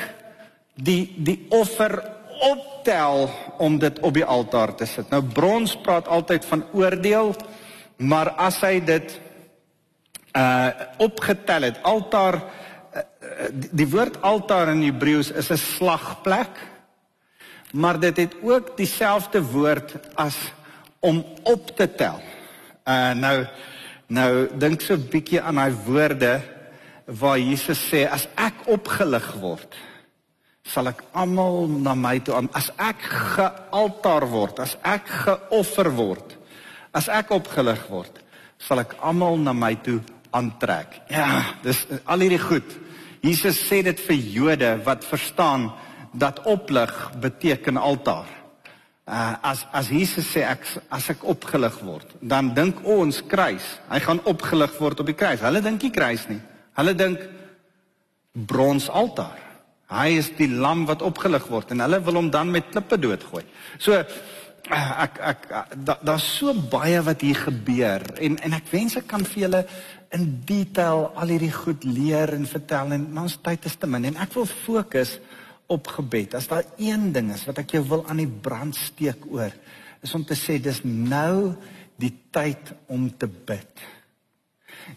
die 0.75 1.15
die 1.17 1.47
offer 1.49 2.03
optel 2.41 3.31
om 3.59 3.79
dit 3.79 3.99
op 4.01 4.15
die 4.15 4.25
altaar 4.25 4.75
te 4.75 4.87
sit. 4.87 5.11
Nou 5.11 5.23
brons 5.23 5.77
praat 5.83 6.09
altyd 6.09 6.45
van 6.45 6.65
oordeel, 6.73 7.35
maar 7.97 8.31
as 8.31 8.61
hy 8.61 8.81
dit 8.85 9.21
uh 10.37 10.69
opgetel 10.99 11.63
het, 11.63 11.79
altaar 11.83 12.35
uh, 12.37 13.03
die, 13.51 13.89
woord 13.89 14.21
altaar 14.23 14.69
in 14.69 14.83
Hebreëus 14.83 15.31
is 15.31 15.51
'n 15.51 15.57
slagplek, 15.57 16.53
maar 17.73 18.01
dit 18.01 18.17
het 18.17 18.35
ook 18.43 18.77
dieselfde 18.77 19.43
woord 19.43 19.97
as 20.15 20.37
om 21.01 21.25
op 21.43 21.77
te 21.77 21.95
tel. 21.95 22.21
Uh 22.85 23.13
nou 23.15 23.47
nou 24.09 24.49
dink 24.59 24.81
so 24.81 24.95
'n 24.95 25.09
bietjie 25.11 25.41
aan 25.41 25.57
daai 25.57 25.75
woorde 25.87 26.43
waar 27.07 27.39
Jesus 27.39 27.79
sê 27.91 28.07
as 28.11 28.29
ek 28.37 28.67
opgelig 28.67 29.35
word 29.41 29.75
sal 30.67 30.91
ek 30.91 31.03
almal 31.15 31.67
na 31.71 31.95
my 31.95 32.19
toe 32.25 32.35
aan 32.37 32.51
as 32.59 32.71
ek 32.83 33.03
gealtaar 33.37 34.27
word, 34.31 34.61
as 34.63 34.75
ek 34.83 35.07
geoffer 35.25 35.91
word, 35.95 36.35
as 36.97 37.09
ek 37.13 37.31
opgelig 37.37 37.87
word, 37.91 38.19
sal 38.59 38.83
ek 38.83 38.97
almal 39.05 39.39
na 39.39 39.55
my 39.55 39.75
toe 39.87 40.01
aantrek. 40.35 41.01
Ja, 41.13 41.57
dis 41.63 41.85
al 42.05 42.25
hierdie 42.25 42.43
goed. 42.43 42.67
Jesus 43.23 43.59
sê 43.69 43.83
dit 43.87 44.01
vir 44.09 44.19
Jode 44.37 44.73
wat 44.87 45.07
verstaan 45.07 45.71
dat 46.17 46.43
oplig 46.49 46.93
beteken 47.23 47.79
altaar. 47.79 48.29
Uh, 49.07 49.37
as 49.43 49.63
as 49.71 49.87
Jesus 49.87 50.27
sê 50.35 50.43
ek 50.43 50.65
as 50.91 51.05
ek 51.13 51.23
opgelig 51.31 51.77
word, 51.87 52.11
dan 52.19 52.51
dink 52.57 52.81
ons 52.83 53.21
kruis. 53.31 53.67
Hy 53.87 54.01
gaan 54.03 54.21
opgelig 54.27 54.73
word 54.83 55.03
op 55.03 55.07
die 55.07 55.15
kruis. 55.15 55.45
Hulle 55.47 55.63
dink 55.63 55.85
nie 55.87 55.93
kruis 55.95 56.25
nie. 56.27 56.41
Hulle 56.75 56.95
dink 56.99 57.23
bronsaltaar. 58.51 59.39
Hy 59.95 60.09
is 60.19 60.33
die 60.35 60.51
lam 60.51 60.83
wat 60.91 61.05
opgelig 61.07 61.47
word 61.47 61.71
en 61.71 61.85
hulle 61.85 62.01
wil 62.03 62.19
hom 62.19 62.33
dan 62.35 62.51
met 62.51 62.73
klippe 62.73 62.99
doodgooi. 62.99 63.45
So 63.79 63.95
ek 63.95 65.21
ek 65.23 65.47
daar's 65.87 66.03
da 66.03 66.17
so 66.19 66.51
baie 66.75 66.99
wat 67.07 67.23
hier 67.23 67.39
gebeur 67.39 68.03
en 68.19 68.39
en 68.43 68.57
ek 68.59 68.67
wens 68.73 68.97
ek 68.99 69.07
kan 69.07 69.23
vir 69.23 69.43
julle 69.45 69.63
in 70.11 70.43
detail 70.47 71.13
al 71.15 71.31
hierdie 71.31 71.55
goed 71.55 71.85
leer 71.87 72.35
en 72.35 72.47
vertel 72.47 72.93
en 72.97 73.07
ons 73.23 73.39
tyd 73.43 73.67
is 73.71 73.77
te 73.77 73.87
min 73.87 74.11
en 74.11 74.17
ek 74.17 74.35
wil 74.35 74.47
fokus 74.47 75.21
op 75.73 75.89
gebed. 75.97 76.35
As 76.35 76.49
daar 76.51 76.67
een 76.79 77.11
ding 77.13 77.33
is 77.35 77.45
wat 77.49 77.61
ek 77.63 77.77
jou 77.77 77.85
wil 77.89 78.05
aan 78.07 78.23
die 78.23 78.31
brand 78.31 78.77
steek 78.79 79.27
oor, 79.31 79.53
is 80.03 80.15
om 80.15 80.25
te 80.25 80.37
sê 80.39 80.59
dis 80.63 80.83
nou 80.85 81.55
die 82.01 82.13
tyd 82.31 82.73
om 82.93 83.09
te 83.19 83.29
bid. 83.29 83.87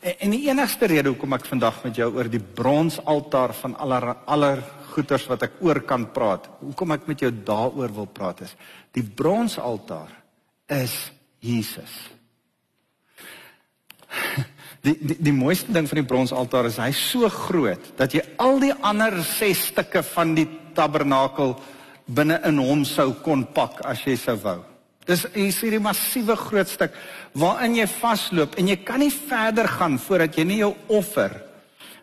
En, 0.01 0.13
en 0.27 0.35
die 0.35 0.43
enigste 0.49 0.89
rede 0.91 1.09
hoekom 1.13 1.37
ek 1.37 1.47
vandag 1.49 1.81
met 1.87 1.97
jou 1.97 2.09
oor 2.17 2.29
die 2.29 2.43
bronsaltaar 2.43 3.55
van 3.61 3.77
aller 3.81 4.11
aller 4.29 4.61
goeters 4.89 5.27
wat 5.29 5.45
ek 5.47 5.59
oor 5.65 5.81
kan 5.87 6.07
praat, 6.13 6.49
hoekom 6.61 6.95
ek 6.95 7.07
met 7.09 7.21
jou 7.23 7.31
daaroor 7.45 7.93
wil 7.93 8.09
praat 8.09 8.41
is, 8.45 8.55
die 8.95 9.05
bronsaltaar 9.05 10.11
is 10.73 10.95
Jesus. 11.39 11.93
Die, 14.89 14.95
die 15.05 15.17
die 15.29 15.35
mooiste 15.35 15.73
ding 15.75 15.85
van 15.89 15.99
die 16.01 16.07
bronsaltaar 16.07 16.65
is 16.69 16.79
hy 16.81 16.89
so 16.97 17.29
groot 17.29 17.91
dat 17.99 18.15
jy 18.15 18.23
al 18.41 18.57
die 18.61 18.73
ander 18.73 19.19
6 19.21 19.67
stukke 19.69 20.01
van 20.15 20.33
die 20.37 20.47
tabernakel 20.73 21.53
binne 22.09 22.39
in 22.47 22.57
hom 22.63 22.81
sou 22.87 23.11
kon 23.21 23.43
pak 23.53 23.83
as 23.85 24.01
jy 24.07 24.15
sou 24.17 24.37
wou. 24.41 24.57
Dis 25.05 25.27
hier 25.35 25.51
is 25.51 25.59
hierdie 25.61 25.81
massiewe 25.81 26.35
groot 26.37 26.71
stuk 26.71 26.97
waarin 27.37 27.77
jy 27.77 27.85
vasloop 27.99 28.57
en 28.57 28.71
jy 28.71 28.79
kan 28.85 29.01
nie 29.03 29.13
verder 29.13 29.69
gaan 29.77 29.99
voordat 30.01 30.37
jy 30.37 30.47
nie 30.49 30.59
jou 30.63 30.73
offer 30.99 31.37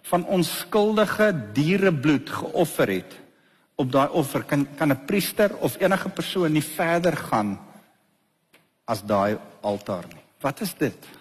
van 0.06 0.26
onskuldige 0.30 1.32
dierebloed 1.56 2.30
geoffer 2.30 2.94
het. 3.00 3.18
Op 3.82 3.90
daai 3.90 4.08
offer 4.14 4.46
kan 4.46 4.66
kan 4.78 4.92
'n 4.94 5.06
priester 5.06 5.50
of 5.58 5.80
enige 5.80 6.08
persoon 6.08 6.52
nie 6.52 6.62
verder 6.62 7.16
gaan 7.16 7.58
as 8.86 9.02
daai 9.02 9.38
altaar 9.60 10.06
nie. 10.14 10.22
Wat 10.40 10.60
is 10.60 10.74
dit? 10.78 11.15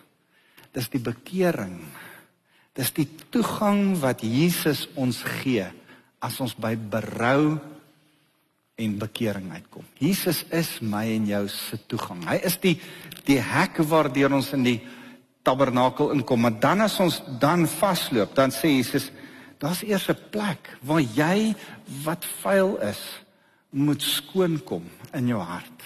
Dis 0.75 0.91
die 0.91 0.99
bekering. 0.99 1.79
Dis 2.75 2.91
die 2.91 3.07
toegang 3.31 3.95
wat 4.01 4.25
Jesus 4.27 4.83
ons 4.99 5.21
gee 5.39 5.63
as 6.19 6.39
ons 6.43 6.55
by 6.59 6.73
berou 6.75 7.55
en 8.75 8.97
bekering 8.99 9.47
uitkom. 9.55 9.85
Jesus 10.01 10.43
is 10.51 10.81
my 10.83 11.05
en 11.13 11.29
jou 11.29 11.45
se 11.51 11.79
toegang. 11.87 12.25
Hy 12.27 12.41
is 12.43 12.57
die 12.59 12.75
die 13.25 13.39
hek 13.39 13.79
waardeur 13.87 14.35
ons 14.35 14.51
in 14.57 14.65
die 14.67 14.79
tabernakel 15.45 16.11
inkom. 16.17 16.43
Maar 16.43 16.57
dan 16.59 16.83
as 16.85 16.97
ons 16.99 17.21
dan 17.39 17.63
vasloop, 17.69 18.33
dan 18.35 18.51
sê 18.51 18.75
Jesus, 18.75 19.07
daar's 19.61 19.83
eers 19.83 20.09
'n 20.09 20.19
plek 20.31 20.77
waar 20.81 21.01
jy 21.01 21.55
wat 22.03 22.25
vuil 22.41 22.77
is, 22.81 23.01
moet 23.71 24.01
skoon 24.01 24.59
kom 24.63 24.83
in 25.13 25.27
jou 25.27 25.39
hart. 25.39 25.79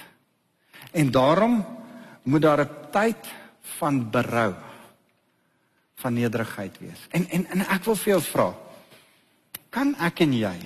En 0.91 1.11
daarom 1.11 1.65
moet 2.23 2.41
daar 2.41 2.61
'n 2.65 2.91
tyd 2.91 3.21
van 3.77 4.09
berou 4.09 4.68
van 5.99 6.15
nederigheid 6.15 6.77
wees. 6.81 7.01
En 7.11 7.27
en 7.29 7.45
en 7.55 7.65
ek 7.67 7.85
wil 7.87 7.97
vir 7.99 8.13
jou 8.13 8.21
vra, 8.31 8.49
kan 9.69 9.93
ek 9.99 10.23
en 10.25 10.33
jy 10.33 10.57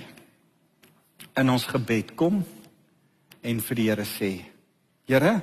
in 1.40 1.50
ons 1.50 1.66
gebed 1.66 2.14
kom 2.18 2.42
en 3.44 3.60
vir 3.60 3.80
die 3.80 3.88
Here 3.90 4.06
sê, 4.08 4.32
Here, 5.04 5.34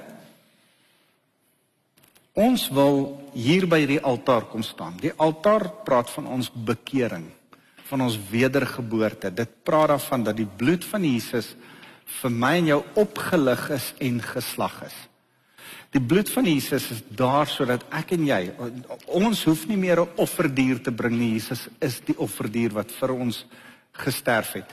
ons 2.34 2.64
wil 2.74 3.04
hier 3.36 3.68
by 3.70 3.84
hierdie 3.84 4.02
altaar 4.02 4.48
kom 4.50 4.64
staan. 4.66 4.96
Die 5.04 5.14
altaar 5.22 5.68
praat 5.86 6.10
van 6.16 6.30
ons 6.32 6.50
bekering, 6.50 7.28
van 7.92 8.08
ons 8.08 8.18
wedergeboorte. 8.32 9.30
Dit 9.36 9.60
praat 9.68 9.92
daarvan 9.94 10.26
dat 10.26 10.40
die 10.40 10.48
bloed 10.48 10.88
van 10.88 11.06
Jesus 11.06 11.54
vir 12.22 12.34
my 12.34 12.56
en 12.60 12.72
jou 12.72 12.82
opgelig 13.04 13.68
is 13.76 13.92
en 14.02 14.20
geslag 14.24 14.82
is. 14.88 14.98
Die 15.92 16.00
bloed 16.00 16.30
van 16.32 16.48
Jesus 16.48 16.86
is 16.94 17.02
daar 17.20 17.50
sodat 17.52 17.84
ek 17.92 18.14
en 18.16 18.24
jy 18.24 18.40
ons 19.12 19.42
hoef 19.44 19.66
nie 19.68 19.78
meer 19.78 20.00
'n 20.00 20.14
offerdier 20.16 20.80
te 20.80 20.92
bring 20.92 21.18
nie. 21.18 21.34
Jesus 21.34 21.68
is 21.82 22.00
die 22.06 22.16
offerdier 22.18 22.72
wat 22.72 22.92
vir 22.92 23.12
ons 23.12 23.46
gesterf 23.92 24.54
het. 24.54 24.72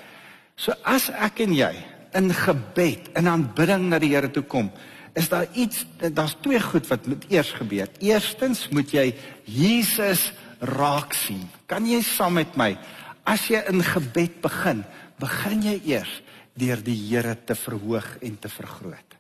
So 0.56 0.72
as 0.84 1.10
ek 1.10 1.40
en 1.40 1.54
jy 1.54 1.74
in 2.14 2.30
gebed, 2.30 3.10
in 3.16 3.26
aanbidding 3.26 3.88
na 3.88 3.98
die 3.98 4.14
Here 4.14 4.30
toe 4.30 4.42
kom, 4.42 4.70
is 5.14 5.28
daar 5.28 5.46
iets 5.54 5.84
daar's 5.98 6.36
twee 6.40 6.60
goed 6.60 6.86
wat 6.86 7.06
moet 7.06 7.24
eers 7.28 7.52
gebeur. 7.52 7.88
Eerstens 7.98 8.68
moet 8.70 8.90
jy 8.90 9.14
Jesus 9.44 10.32
raak 10.60 11.14
sien. 11.14 11.48
Kan 11.66 11.86
jy 11.86 12.00
saam 12.02 12.34
met 12.34 12.56
my 12.56 12.78
as 13.24 13.48
jy 13.48 13.60
in 13.68 13.82
gebed 13.82 14.40
begin, 14.40 14.84
begin 15.18 15.62
jy 15.62 15.80
eers 15.84 16.22
deur 16.54 16.80
die 16.82 16.96
Here 17.08 17.36
te 17.44 17.54
verhoog 17.54 18.18
en 18.22 18.38
te 18.38 18.48
vergroot. 18.48 19.17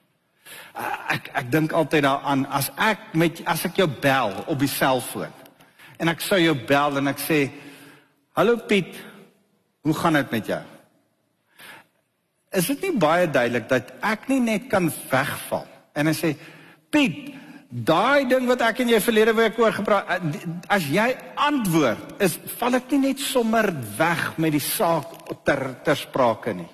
Uh, 0.78 1.14
ek 1.14 1.30
ek 1.34 1.48
dink 1.50 1.72
altyd 1.74 2.04
daaraan 2.06 2.44
as 2.54 2.68
ek 2.78 3.10
met 3.18 3.40
as 3.50 3.64
ek 3.66 3.80
jou 3.80 3.88
bel 3.90 4.30
op 4.46 4.58
die 4.60 4.70
selfoon 4.70 5.32
en 5.98 6.10
ek 6.12 6.22
sou 6.22 6.38
jou 6.38 6.54
bel 6.68 7.00
en 7.00 7.10
ek 7.10 7.18
sê 7.18 7.38
hallo 8.38 8.60
Piet 8.68 8.94
hoe 9.82 9.96
gaan 9.96 10.18
dit 10.20 10.30
met 10.36 10.52
jou? 10.52 10.60
Is 12.54 12.70
dit 12.70 12.86
nie 12.86 12.94
baie 13.00 13.26
duidelik 13.26 13.66
dat 13.70 13.90
ek 14.06 14.28
nie 14.30 14.38
net 14.44 14.70
kan 14.70 14.86
wegval 15.10 15.66
en 15.98 16.12
ek 16.14 16.20
sê 16.20 16.32
Piet 16.94 17.34
daai 17.68 18.24
ding 18.30 18.46
wat 18.48 18.62
ek 18.70 18.84
en 18.84 18.94
jy 18.94 19.02
verlede 19.02 19.34
week 19.36 19.58
oor 19.58 19.74
gepraat 19.76 20.14
uh, 20.14 20.42
as 20.72 20.86
jy 20.88 21.10
antwoord 21.48 22.22
is 22.24 22.38
val 22.60 22.78
ek 22.78 22.94
nie 22.94 23.08
net 23.10 23.24
sommer 23.24 23.74
weg 23.98 24.28
met 24.38 24.54
die 24.54 24.62
saak 24.62 25.34
ter 25.42 25.74
ter 25.84 25.98
sprake 25.98 26.54
nie. 26.54 26.70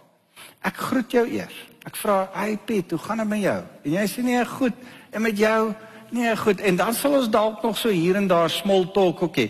Ek 0.61 0.77
groet 0.91 1.23
jou 1.23 1.25
eers 1.25 1.57
Ek 1.85 1.97
vra, 1.97 2.29
"Hey 2.33 2.59
Piet, 2.65 2.91
hoe 2.91 2.99
gaan 2.99 3.17
dit 3.17 3.29
met 3.29 3.41
jou?" 3.41 3.63
En 3.85 3.91
jy 3.91 4.07
sê, 4.07 4.23
"Nee, 4.23 4.45
goed." 4.45 4.73
En 5.11 5.23
met 5.23 5.39
jou? 5.39 5.75
Nee, 6.11 6.37
goed. 6.37 6.61
En 6.61 6.77
dan 6.77 6.95
sal 6.95 7.17
ons 7.19 7.31
dalk 7.31 7.63
nog 7.63 7.79
so 7.79 7.89
hier 7.89 8.15
en 8.15 8.27
daar 8.27 8.51
small 8.51 8.87
talk 8.93 9.23
ookie. 9.23 9.49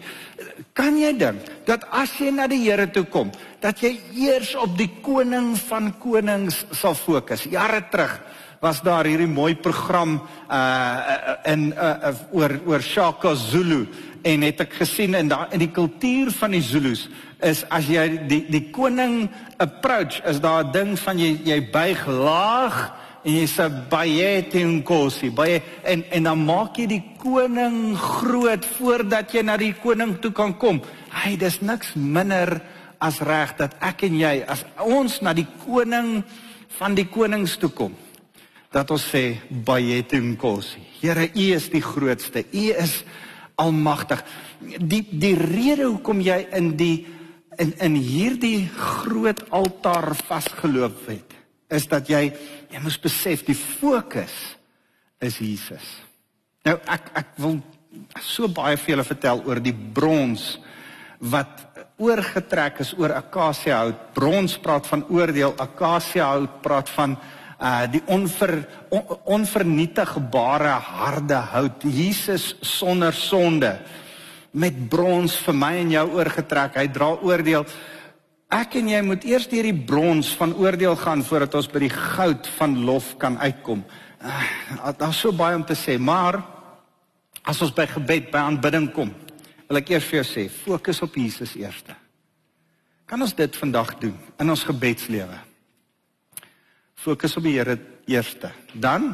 Kan 0.73 0.97
jy 0.99 1.13
dink 1.19 1.51
dat 1.69 1.85
as 1.91 2.15
jy 2.19 2.31
na 2.31 2.47
die 2.47 2.63
Here 2.65 2.87
toe 2.91 3.05
kom, 3.05 3.31
dat 3.61 3.83
jy 3.85 4.01
eers 4.17 4.55
op 4.57 4.73
die 4.79 4.89
koning 5.05 5.59
van 5.69 5.93
konings 5.99 6.65
sal 6.73 6.95
fokus? 6.95 7.45
Jare 7.53 7.83
terug 7.91 8.17
was 8.65 8.81
daar 8.81 9.05
hierdie 9.05 9.29
mooi 9.29 9.53
program 9.61 10.23
uh 10.49 11.37
in 11.53 11.73
uh, 11.77 12.09
uh 12.11 12.15
oor 12.33 12.57
oor 12.67 12.81
Shaka 12.81 13.35
Zulu 13.35 13.85
en 14.25 14.43
het 14.47 14.65
ek 14.65 14.79
gesien 14.81 15.15
in 15.15 15.29
daai 15.29 15.53
in 15.53 15.67
die 15.67 15.73
kultuur 15.73 16.33
van 16.33 16.57
die 16.57 16.65
Zulus 16.65 17.09
is 17.45 17.65
as 17.71 17.89
jy 17.89 18.05
die 18.29 18.43
die 18.51 18.71
koning 18.75 19.29
approach 19.63 20.21
is 20.25 20.41
daar 20.41 20.65
'n 20.65 20.73
ding 20.73 20.99
van 20.99 21.19
jy 21.19 21.41
jy 21.45 21.61
buig 21.71 22.07
laag 22.07 22.93
en 23.25 23.33
jy 23.33 23.47
sê 23.47 23.69
baie 23.89 24.43
tinkosi 24.49 25.31
baie 25.31 25.63
en 25.85 26.05
en 26.11 26.23
dan 26.23 26.45
maak 26.45 26.79
jy 26.79 26.87
die 26.87 27.05
koning 27.19 27.97
groot 27.97 28.65
voordat 28.65 29.33
jy 29.33 29.43
na 29.43 29.57
die 29.57 29.75
koning 29.75 30.21
toe 30.21 30.33
kan 30.33 30.57
kom. 30.57 30.81
Hy 31.11 31.37
dis 31.37 31.61
niks 31.61 31.95
minder 31.95 32.61
as 33.01 33.21
reg 33.21 33.57
dat 33.57 33.75
ek 33.81 34.03
en 34.03 34.19
jy 34.19 34.45
as 34.47 34.65
ons 34.79 35.21
na 35.21 35.33
die 35.33 35.47
koning 35.67 36.25
van 36.79 36.95
die 36.95 37.07
konings 37.07 37.57
toe 37.57 37.71
kom 37.71 37.95
dat 38.75 38.91
ons 38.91 39.05
sê 39.07 39.39
baie 39.49 40.03
tinkosi. 40.03 40.83
Here, 41.01 41.29
U 41.31 41.45
is 41.55 41.69
die 41.71 41.83
grootste. 41.83 42.43
U 42.51 42.65
is 42.75 43.05
almagtig. 43.61 44.25
Die 44.81 45.05
die 45.11 45.37
rede 45.39 45.87
hoekom 45.87 46.23
jy 46.25 46.41
in 46.59 46.73
die 46.77 47.07
in 47.59 47.73
in 47.83 47.97
hierdie 47.99 48.69
groot 48.69 49.43
altaar 49.51 50.15
vasgeloop 50.27 51.07
het, 51.09 51.37
is 51.71 51.87
dat 51.91 52.09
jy 52.09 52.29
jy 52.71 52.83
moet 52.83 53.01
besef 53.03 53.45
die 53.47 53.57
fokus 53.57 54.35
is 55.23 55.39
Jesus. 55.39 55.87
Nou 56.65 56.79
ek 56.91 57.11
ek 57.15 57.37
wil 57.39 57.61
so 58.23 58.49
baie 58.49 58.77
vir 58.81 58.95
julle 58.95 59.07
vertel 59.07 59.43
oor 59.47 59.61
die 59.63 59.75
brons 59.75 60.55
wat 61.25 61.63
oorgetrek 62.03 62.81
is 62.83 62.93
oor 62.99 63.15
akasia 63.15 63.79
hout. 63.85 64.01
Brons 64.17 64.57
praat 64.59 64.87
van 64.91 65.05
oordeel, 65.09 65.55
akasia 65.63 66.33
hout 66.35 66.61
praat 66.63 66.91
van 66.97 67.17
uh 67.65 67.85
die 67.89 68.03
onver 68.11 68.65
on, 68.91 69.05
onvernietigbare 69.39 70.75
harde 70.89 71.39
hout. 71.55 71.85
Jesus 71.87 72.55
sonder 72.61 73.15
sonde 73.15 73.79
met 74.55 74.77
brons 74.91 75.35
vir 75.45 75.57
my 75.59 75.73
en 75.83 75.93
jou 75.97 76.05
oorgetrek. 76.15 76.79
Hy 76.79 76.87
dra 76.95 77.11
oordeel. 77.27 77.67
Ek 78.55 78.77
en 78.79 78.91
jy 78.93 79.01
moet 79.03 79.25
eers 79.27 79.49
deur 79.51 79.67
die 79.67 79.85
brons 79.87 80.31
van 80.39 80.55
oordeel 80.55 80.95
gaan 81.01 81.25
voordat 81.27 81.57
ons 81.59 81.71
by 81.73 81.83
die 81.87 81.95
goud 81.95 82.49
van 82.59 82.77
lof 82.87 83.15
kan 83.19 83.39
uitkom. 83.43 83.83
Uh, 84.23 84.93
Daar's 84.99 85.19
so 85.21 85.35
baie 85.35 85.57
om 85.59 85.65
te 85.67 85.77
sê, 85.77 85.99
maar 85.99 86.39
as 87.45 87.61
ons 87.65 87.75
by 87.75 87.87
gebed, 87.91 88.31
by 88.33 88.45
aanbidding 88.47 88.87
kom, 88.95 89.11
wil 89.69 89.81
ek 89.81 89.91
eers 89.93 90.07
vir 90.09 90.21
jou 90.23 90.27
sê, 90.29 90.47
fokus 90.49 91.03
op 91.05 91.17
Jesus 91.19 91.57
eerste. 91.59 91.97
Kan 93.11 93.21
ons 93.21 93.35
dit 93.37 93.59
vandag 93.61 93.97
doen 94.01 94.15
in 94.41 94.53
ons 94.55 94.65
gebedslewe? 94.65 95.37
Fokus 97.05 97.37
op 97.37 97.45
die 97.45 97.59
Here 97.59 97.77
eerste. 98.09 98.49
Dan 98.73 99.11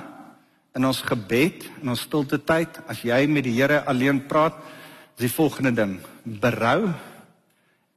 in 0.76 0.86
ons 0.86 1.00
gebed, 1.02 1.64
in 1.80 1.90
ons 1.90 2.04
stilte 2.06 2.38
tyd, 2.38 2.76
as 2.86 3.00
jy 3.02 3.24
met 3.26 3.48
die 3.48 3.56
Here 3.56 3.80
alleen 3.90 4.20
praat, 4.30 4.60
is 5.20 5.28
die 5.28 5.36
volgende 5.36 5.74
ding: 5.76 5.98
berou 6.24 6.88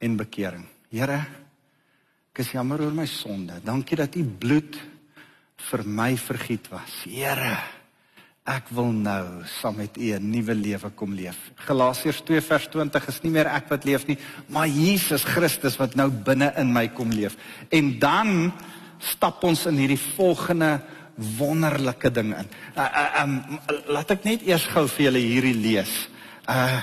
en 0.04 0.16
bekering. 0.20 0.66
Here, 0.92 1.22
ek 2.34 2.42
is 2.44 2.52
jammer 2.52 2.82
oor 2.84 2.92
my 2.92 3.06
sonde. 3.08 3.56
Dankie 3.64 3.96
dat 3.96 4.18
u 4.20 4.24
bloed 4.24 4.76
vir 5.70 5.84
my 5.88 6.10
vergiet 6.20 6.68
was. 6.68 6.98
Here, 7.08 7.56
ek 8.44 8.68
wil 8.76 8.92
nou 8.92 9.40
saam 9.48 9.78
met 9.80 9.96
U 9.96 10.12
'n 10.12 10.30
nuwe 10.30 10.54
lewe 10.54 10.90
kom 10.90 11.14
leef. 11.14 11.38
Galasiërs 11.64 12.20
2 12.28 12.40
vers 12.42 12.68
20 12.68 13.08
is 13.08 13.22
nie 13.22 13.32
meer 13.32 13.46
ek 13.46 13.70
wat 13.70 13.84
leef 13.84 14.06
nie, 14.06 14.18
maar 14.48 14.68
Jesus 14.68 15.24
Christus 15.24 15.78
wat 15.78 15.94
nou 15.96 16.10
binne 16.10 16.52
in 16.58 16.72
my 16.72 16.88
kom 16.88 17.10
leef. 17.10 17.36
En 17.70 17.98
dan 17.98 18.52
stap 18.98 19.42
ons 19.44 19.66
in 19.66 19.76
hierdie 19.76 20.04
volgende 20.16 20.82
wonderlike 21.38 22.10
ding 22.10 22.36
in. 22.36 22.48
Uh, 22.76 22.82
uh, 22.82 23.22
um, 23.22 23.60
laat 23.88 24.10
ek 24.10 24.24
net 24.24 24.42
eers 24.42 24.66
gou 24.66 24.86
vir 24.88 25.04
julle 25.06 25.24
hierdie 25.24 25.56
lees. 25.56 26.08
Uh 26.46 26.82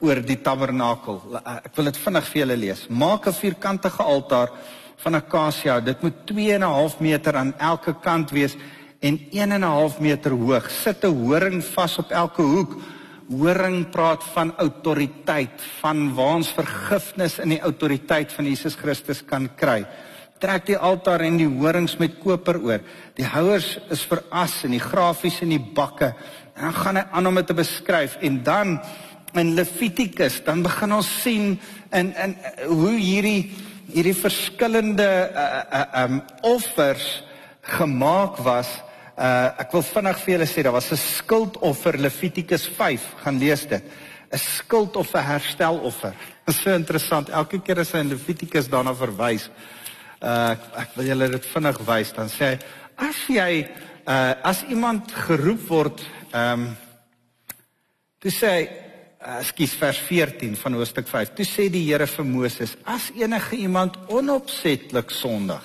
oor 0.00 0.20
die 0.24 0.38
tabernakel. 0.40 1.20
Uh, 1.28 1.56
ek 1.64 1.74
wil 1.76 1.90
dit 1.90 1.98
vinnig 2.04 2.28
vir 2.32 2.40
julle 2.42 2.56
lees. 2.56 2.86
Maak 2.88 3.26
'n 3.28 3.36
vierkantige 3.36 4.02
altaar 4.02 4.50
van 4.96 5.14
akasia. 5.14 5.80
Dit 5.80 6.02
moet 6.02 6.26
2 6.26 6.54
en 6.54 6.64
'n 6.64 6.72
half 6.72 7.00
meter 7.00 7.36
aan 7.36 7.54
elke 7.58 7.94
kant 8.00 8.30
wees 8.30 8.56
en 9.00 9.18
1 9.32 9.52
en 9.52 9.60
'n 9.60 9.62
half 9.62 10.00
meter 10.00 10.30
hoog. 10.30 10.70
Sit 10.70 11.04
'n 11.04 11.14
horing 11.14 11.62
vas 11.64 11.98
op 11.98 12.10
elke 12.10 12.42
hoek. 12.42 12.76
Horing 13.30 13.90
praat 13.90 14.24
van 14.24 14.52
autoriteit, 14.56 15.62
van 15.80 16.14
waar 16.14 16.34
ons 16.34 16.48
vergifnis 16.48 17.38
in 17.38 17.48
die 17.48 17.60
autoriteit 17.60 18.32
van 18.32 18.44
Jesus 18.44 18.74
Christus 18.74 19.24
kan 19.24 19.48
kry. 19.56 19.86
Trek 20.40 20.66
die 20.66 20.76
altaar 20.76 21.20
en 21.20 21.36
die 21.36 21.46
horings 21.46 21.98
met 21.98 22.18
koper 22.18 22.58
oor. 22.58 22.80
Die 23.14 23.24
houers 23.24 23.78
is 23.90 24.02
vir 24.08 24.22
as 24.30 24.64
en 24.64 24.70
die 24.70 24.80
grafies 24.80 25.42
in 25.42 25.48
die 25.48 25.72
bakke. 25.74 26.14
En 26.56 26.62
dan 26.62 26.74
gaan 26.74 26.96
hy 26.96 27.04
aan 27.12 27.26
om 27.26 27.34
dit 27.34 27.46
te 27.46 27.54
beskryf 27.54 28.16
en 28.20 28.42
dan 28.42 28.80
in 29.34 29.54
Levitikus 29.54 30.40
dan 30.44 30.62
begin 30.62 30.92
ons 30.92 31.08
sien 31.22 31.58
in 31.92 32.14
in 32.14 32.36
hoe 32.66 32.96
hierdie 32.98 33.50
hierdie 33.90 34.14
verskillende 34.14 35.08
uh, 35.34 35.62
uh, 35.72 36.04
um 36.04 36.20
offers 36.46 37.22
gemaak 37.76 38.38
was. 38.46 38.70
Uh 39.18 39.50
ek 39.60 39.74
wil 39.74 39.84
vinnig 39.84 40.20
vir 40.22 40.34
julle 40.34 40.48
sê 40.48 40.62
daar 40.64 40.76
was 40.76 40.92
'n 40.92 40.96
skuldoffer 40.96 41.98
Levitikus 41.98 42.66
5, 42.66 43.02
gaan 43.24 43.38
lees 43.38 43.66
dit. 43.66 43.84
'n 44.32 44.38
Skuld 44.38 44.96
of 44.96 45.14
'n 45.14 45.24
hersteloffer. 45.26 46.14
Dit 46.46 46.54
is 46.54 46.62
so 46.62 46.70
interessant. 46.74 47.28
Elke 47.28 47.60
keer 47.60 47.78
as 47.78 47.92
hy 47.92 47.98
in 47.98 48.08
Levitikus 48.08 48.68
daarna 48.68 48.94
verwys, 48.94 49.50
uh 50.22 50.50
ek, 50.50 50.60
ek 50.76 50.90
wil 50.96 51.06
julle 51.06 51.28
dit 51.30 51.46
vinnig 51.46 51.78
wys, 51.86 52.12
dan 52.12 52.28
sê 52.28 52.44
hy 52.44 52.58
as 52.96 53.18
jy 53.28 53.68
uh 54.06 54.34
as 54.42 54.62
iemand 54.68 55.12
geroep 55.12 55.68
word, 55.68 56.00
ehm 56.32 56.52
um, 56.52 56.76
toe 58.20 58.30
sê 58.30 58.48
hy 58.48 58.79
Ekskuus 59.20 59.74
vers 59.76 59.98
14 60.00 60.54
van 60.56 60.78
hoofstuk 60.78 61.04
5. 61.04 61.34
Toe 61.36 61.44
sê 61.44 61.66
die 61.68 61.82
Here 61.84 62.06
vir 62.08 62.24
Moses: 62.24 62.72
As 62.88 63.10
enige 63.12 63.58
iemand 63.60 63.98
onopsetlik 64.08 65.12
sondig, 65.12 65.60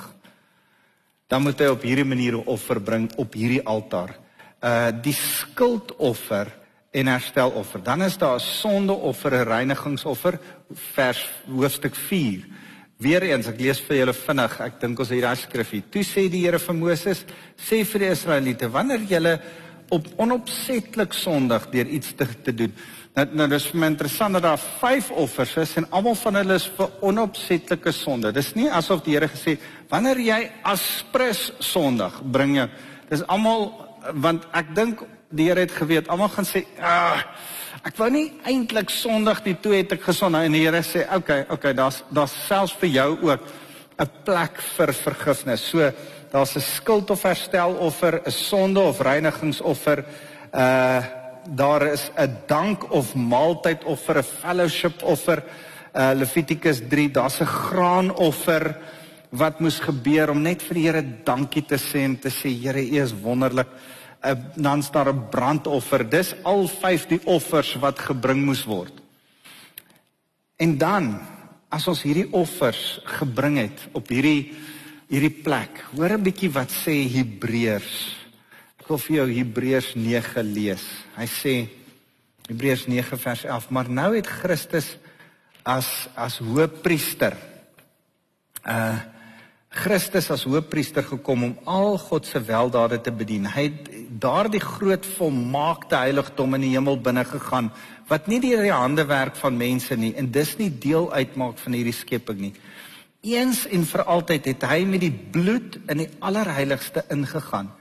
dan 1.32 1.46
moet 1.46 1.64
hy 1.64 1.70
op 1.72 1.86
hierdie 1.88 2.04
manier 2.04 2.36
'n 2.36 2.44
offer 2.52 2.82
bring 2.82 3.08
op 3.16 3.34
hierdie 3.34 3.64
altaar. 3.64 4.20
Uh 4.62 4.92
die 4.92 5.14
skuldoffer 5.14 6.52
en 6.92 7.08
hersteloffer. 7.08 7.84
Dan 7.84 8.04
is 8.04 8.18
daar 8.18 8.36
'n 8.36 8.40
sondeoffer, 8.40 9.32
'n 9.32 9.48
reinigingsoffer, 9.48 10.40
vers 10.94 11.30
hoofstuk 11.48 11.96
4. 11.96 12.44
Weereens, 12.98 13.48
ek 13.48 13.60
lees 13.60 13.80
vir 13.80 13.98
julle 13.98 14.14
vinnig. 14.14 14.60
Ek 14.60 14.80
dink 14.82 15.00
ons 15.00 15.10
het 15.10 15.18
hierdie 15.18 15.36
skrifgie. 15.36 15.84
Toe 15.90 16.04
sê 16.04 16.30
die 16.30 16.44
Here 16.44 16.60
vir 16.60 16.76
Moses: 16.76 17.24
Sê 17.56 17.86
vir 17.86 18.00
die 18.00 18.12
Israeliete, 18.12 18.70
wanneer 18.70 19.00
julle 19.00 19.40
op 19.90 20.08
onopsetlik 20.18 21.14
sondig 21.14 21.70
deur 21.70 21.88
iets 21.88 22.16
te, 22.16 22.28
te 22.44 22.54
doen, 22.54 22.74
Nou 23.16 23.24
nou 23.32 23.46
dis 23.48 23.66
vir 23.72 23.80
my 23.80 23.88
interessant 23.94 24.36
dat 24.36 24.44
daar 24.44 24.60
vyf 24.82 25.08
offers 25.16 25.54
is 25.62 25.78
en 25.80 25.86
almal 25.96 26.18
van 26.20 26.36
hulle 26.42 26.58
is 26.60 26.66
vir 26.76 26.90
onopsetlike 27.08 27.94
sonde. 27.96 28.34
Dis 28.36 28.52
nie 28.58 28.68
asof 28.68 29.06
die 29.06 29.16
Here 29.16 29.30
gesê 29.32 29.56
wanneer 29.88 30.20
jy 30.20 30.40
aspres 30.68 31.46
sondig 31.64 32.18
bring 32.36 32.58
jy 32.58 32.68
dis 33.08 33.24
almal 33.32 33.70
want 34.20 34.44
ek 34.52 34.76
dink 34.76 35.06
die 35.32 35.48
Here 35.48 35.64
het 35.64 35.72
geweet 35.72 36.12
almal 36.12 36.34
gaan 36.36 36.50
sê 36.50 36.66
ah, 36.84 37.24
ek 37.88 37.96
wou 38.02 38.12
nie 38.12 38.28
eintlik 38.52 38.92
sondig 38.92 39.46
nie 39.48 39.56
toe 39.64 39.78
het 39.78 39.96
ek 39.96 40.10
gesond 40.12 40.36
en 40.36 40.60
die 40.60 40.66
Here 40.66 40.84
sê 40.84 41.08
okay 41.16 41.46
okay 41.48 41.72
daar's 41.72 42.04
daar's 42.12 42.36
selfs 42.50 42.76
vir 42.84 42.98
jou 43.00 43.10
ook 43.32 43.52
'n 43.96 44.12
plek 44.26 44.60
vir 44.76 44.92
vergifnis. 44.92 45.70
So 45.72 45.92
daar's 46.32 46.56
'n 46.58 46.60
skuld 46.60 47.10
of 47.10 47.24
herstel 47.24 47.80
offer, 47.80 48.20
'n 48.26 48.32
sonde 48.32 48.80
of 48.80 49.00
reinigingsoffer. 49.00 50.04
Uh 50.52 51.24
daar 51.48 51.82
is 51.92 52.10
'n 52.16 52.30
dank 52.48 52.92
of 52.92 53.16
maaltyd 53.16 53.84
offer, 53.84 54.18
'n 54.18 54.24
fellowship 54.24 55.04
offer. 55.04 55.44
Uh 55.94 56.12
Levitikus 56.14 56.82
3, 56.90 57.12
daar's 57.12 57.40
'n 57.40 57.46
graanoffer 57.46 58.78
wat 59.30 59.60
moes 59.60 59.80
gebeur 59.80 60.30
om 60.30 60.42
net 60.42 60.62
vir 60.62 60.74
die 60.74 60.84
Here 60.84 61.04
dankie 61.24 61.66
te 61.66 61.78
sê 61.78 62.04
en 62.04 62.20
te 62.20 62.30
sê 62.30 62.50
Here, 62.50 62.82
U 62.82 63.02
is 63.02 63.14
wonderlik. 63.14 63.68
Uh, 64.26 64.34
dan 64.56 64.84
staan 64.84 65.08
'n 65.08 65.30
brandoffer. 65.30 66.10
Dis 66.10 66.36
al 66.44 66.68
vyf 66.68 67.08
die 67.08 67.22
offers 67.26 67.76
wat 67.76 68.00
gebring 68.00 68.46
moes 68.46 68.64
word. 68.66 68.94
En 70.58 70.78
dan 70.78 71.20
as 71.70 71.88
ons 71.88 72.02
hierdie 72.02 72.32
offers 72.32 73.00
gebring 73.04 73.58
het 73.58 73.88
op 73.92 74.08
hierdie 74.08 74.54
hierdie 75.08 75.42
plek, 75.44 75.86
hoor 75.96 76.10
'n 76.10 76.24
bietjie 76.24 76.52
wat 76.52 76.72
sê 76.72 77.06
Hebreërs 77.08 78.25
Ek 78.86 78.92
wil 78.94 79.00
vir 79.02 79.16
jou 79.16 79.24
Hebreërs 79.34 79.88
9 79.98 80.42
lees. 80.54 80.82
Hy 81.16 81.26
sê 81.26 81.52
Hebreërs 82.46 82.84
9 82.86 83.18
vers 83.18 83.46
11, 83.48 83.70
maar 83.74 83.88
nou 83.90 84.12
het 84.14 84.28
Christus 84.30 84.92
as 85.66 85.88
as 86.14 86.36
hoëpriester 86.38 87.34
uh 88.62 89.00
Christus 89.76 90.30
as 90.32 90.46
hoëpriester 90.46 91.02
gekom 91.04 91.48
om 91.48 91.56
al 91.66 91.98
God 91.98 92.30
se 92.30 92.38
weldade 92.46 93.00
te 93.02 93.12
bedien. 93.12 93.48
Hy 93.50 93.64
het 93.66 93.90
daardie 94.22 94.62
groot 94.62 95.08
volmaakte 95.16 95.98
heiligdom 96.04 96.54
in 96.56 96.68
die 96.68 96.70
hemel 96.76 97.00
binne 97.02 97.24
gegaan 97.26 97.72
wat 98.08 98.30
nie 98.30 98.38
deur 98.44 98.62
die 98.64 98.72
hande 98.72 99.08
werk 99.10 99.34
van 99.42 99.58
mense 99.58 99.98
nie 99.98 100.12
en 100.14 100.30
dis 100.30 100.52
nie 100.62 100.70
deel 100.70 101.10
uitmaak 101.10 101.58
van 101.64 101.74
hierdie 101.74 101.96
skepping 101.98 102.38
nie. 102.38 102.54
Eens 103.34 103.66
en 103.66 103.90
vir 103.90 104.06
altyd 104.06 104.52
het 104.54 104.68
hy 104.70 104.80
met 104.86 105.02
die 105.08 105.12
bloed 105.12 105.80
in 105.90 106.06
die 106.06 106.10
allerheiligste 106.22 107.02
ingegaan 107.10 107.74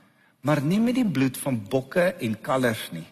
maar 0.44 0.60
nie 0.62 0.80
met 0.80 0.98
die 0.98 1.08
bloed 1.08 1.38
van 1.40 1.58
bokke 1.70 2.12
en 2.20 2.36
kalvers 2.44 2.90
nie. 2.92 3.06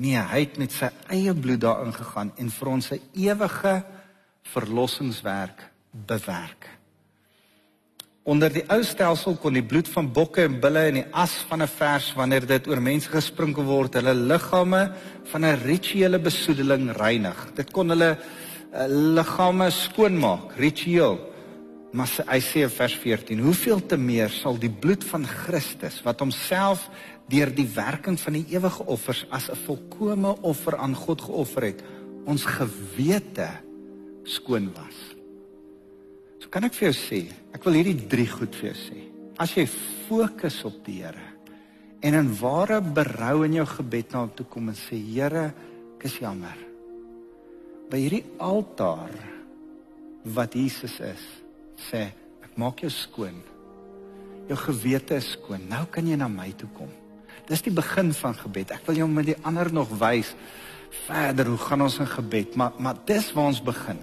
Nee, 0.00 0.16
hy 0.16 0.44
het 0.46 0.56
met 0.60 0.72
sy 0.72 0.88
eie 1.12 1.34
bloed 1.36 1.60
daarin 1.60 1.92
gegaan 1.92 2.32
en 2.40 2.50
vir 2.50 2.68
ons 2.68 2.92
'n 2.92 3.00
ewige 3.12 3.84
verlossingswerk 4.42 5.70
bewerk. 5.92 6.68
Onder 8.22 8.52
die 8.52 8.64
ou 8.68 8.82
stelsel 8.84 9.36
kon 9.36 9.56
die 9.56 9.64
bloed 9.64 9.88
van 9.88 10.12
bokke 10.12 10.42
en 10.44 10.60
bulle 10.60 10.82
en 10.88 10.94
die 10.94 11.06
as 11.12 11.32
van 11.48 11.62
'n 11.62 11.68
vers 11.68 12.12
wanneer 12.14 12.46
dit 12.46 12.68
oor 12.68 12.80
mense 12.80 13.08
gesprinkel 13.08 13.64
word, 13.64 13.94
hulle 13.94 14.14
liggame 14.14 14.92
van 15.24 15.44
'n 15.44 15.60
rituele 15.64 16.18
besoedeling 16.18 16.92
reinig. 16.96 17.48
Dit 17.54 17.70
kon 17.70 17.88
hulle 17.88 18.16
uh, 18.16 18.86
liggame 18.88 19.70
skoonmaak, 19.70 20.52
ritueel. 20.56 21.29
Maar 21.90 22.10
hy 22.30 22.38
sê 22.44 22.62
in 22.62 22.70
vers 22.70 22.94
14, 23.02 23.40
hoeveel 23.42 23.80
te 23.90 23.96
meer 23.98 24.30
sal 24.30 24.58
die 24.60 24.70
bloed 24.70 25.02
van 25.10 25.24
Christus 25.26 25.98
wat 26.06 26.22
homself 26.22 26.86
deur 27.30 27.50
die 27.54 27.66
werking 27.74 28.18
van 28.18 28.38
die 28.38 28.46
ewige 28.54 28.86
offers 28.86 29.24
as 29.30 29.50
'n 29.50 29.58
volkomme 29.66 30.36
offer 30.42 30.76
aan 30.76 30.94
God 30.94 31.20
geoffer 31.20 31.62
het, 31.62 31.82
ons 32.26 32.44
gewete 32.44 33.48
skoon 34.24 34.70
was. 34.74 34.98
So 36.40 36.48
kan 36.48 36.64
ek 36.64 36.74
vir 36.74 36.90
jou 36.90 36.96
sê, 36.96 37.32
ek 37.52 37.64
wil 37.64 37.74
hierdie 37.74 38.08
drie 38.08 38.26
goed 38.26 38.54
vir 38.54 38.70
jou 38.72 38.78
sê. 38.78 38.98
As 39.38 39.54
jy 39.56 39.66
fokus 40.08 40.64
op 40.64 40.84
die 40.84 41.02
Here 41.02 41.28
en 42.02 42.14
in 42.14 42.30
ware 42.40 42.80
berou 42.80 43.44
in 43.44 43.52
jou 43.52 43.66
gebed 43.66 44.12
na 44.12 44.20
hom 44.20 44.30
toe 44.34 44.46
kom 44.46 44.68
en 44.68 44.74
sê 44.74 44.96
Here, 44.96 45.52
ek 45.98 46.04
is 46.04 46.18
jammer. 46.18 46.56
By 47.90 47.98
hierdie 47.98 48.24
altaar 48.38 49.10
wat 50.24 50.54
Jesus 50.54 51.00
is, 51.00 51.39
sê 51.88 52.08
ek 52.44 52.56
maak 52.60 52.82
jou 52.84 52.90
skoon. 52.92 53.38
Jou 54.50 54.58
gewete 54.58 55.18
is 55.20 55.32
skoon. 55.36 55.68
Nou 55.70 55.84
kan 55.92 56.06
jy 56.06 56.18
na 56.18 56.28
my 56.28 56.50
toe 56.58 56.68
kom. 56.76 56.90
Dis 57.48 57.62
die 57.66 57.74
begin 57.74 58.12
van 58.14 58.36
gebed. 58.38 58.74
Ek 58.74 58.84
wil 58.86 59.00
jou 59.00 59.08
met 59.10 59.30
die 59.30 59.38
ander 59.46 59.72
nog 59.72 59.92
wys 60.00 60.34
verder 61.06 61.46
hoe 61.46 61.58
gaan 61.58 61.84
ons 61.86 62.00
in 62.02 62.08
gebed, 62.10 62.56
maar 62.58 62.74
maar 62.78 62.98
dis 63.06 63.30
waar 63.34 63.52
ons 63.52 63.62
begin. 63.62 64.00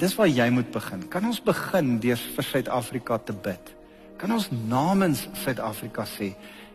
Dis 0.00 0.14
waar 0.16 0.30
jy 0.30 0.48
moet 0.50 0.70
begin. 0.72 1.04
Kan 1.12 1.28
ons 1.28 1.40
begin 1.44 1.98
deur 2.00 2.20
vir 2.36 2.48
Suid-Afrika 2.48 3.18
te 3.18 3.36
bid? 3.36 3.74
Kan 4.16 4.32
ons 4.32 4.48
namens 4.68 5.26
Suid-Afrika 5.44 6.06
sê, 6.08 6.32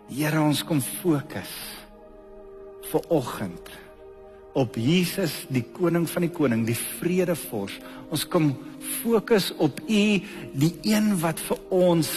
Here, 0.07 0.39
ons 0.39 0.61
kom 0.63 0.79
fokus 0.79 1.51
vir 2.87 3.09
oggend 3.11 3.73
op 4.57 4.77
Jesus 4.79 5.45
die 5.53 5.65
koning 5.75 6.07
van 6.10 6.25
die 6.25 6.33
koning, 6.33 6.65
die 6.67 6.77
vredevors. 6.77 7.75
Ons 8.13 8.25
kom 8.29 8.53
fokus 9.01 9.51
op 9.62 9.79
U, 9.83 10.03
die 10.57 10.73
een 10.88 11.13
wat 11.21 11.41
vir 11.49 11.60
ons 11.73 12.12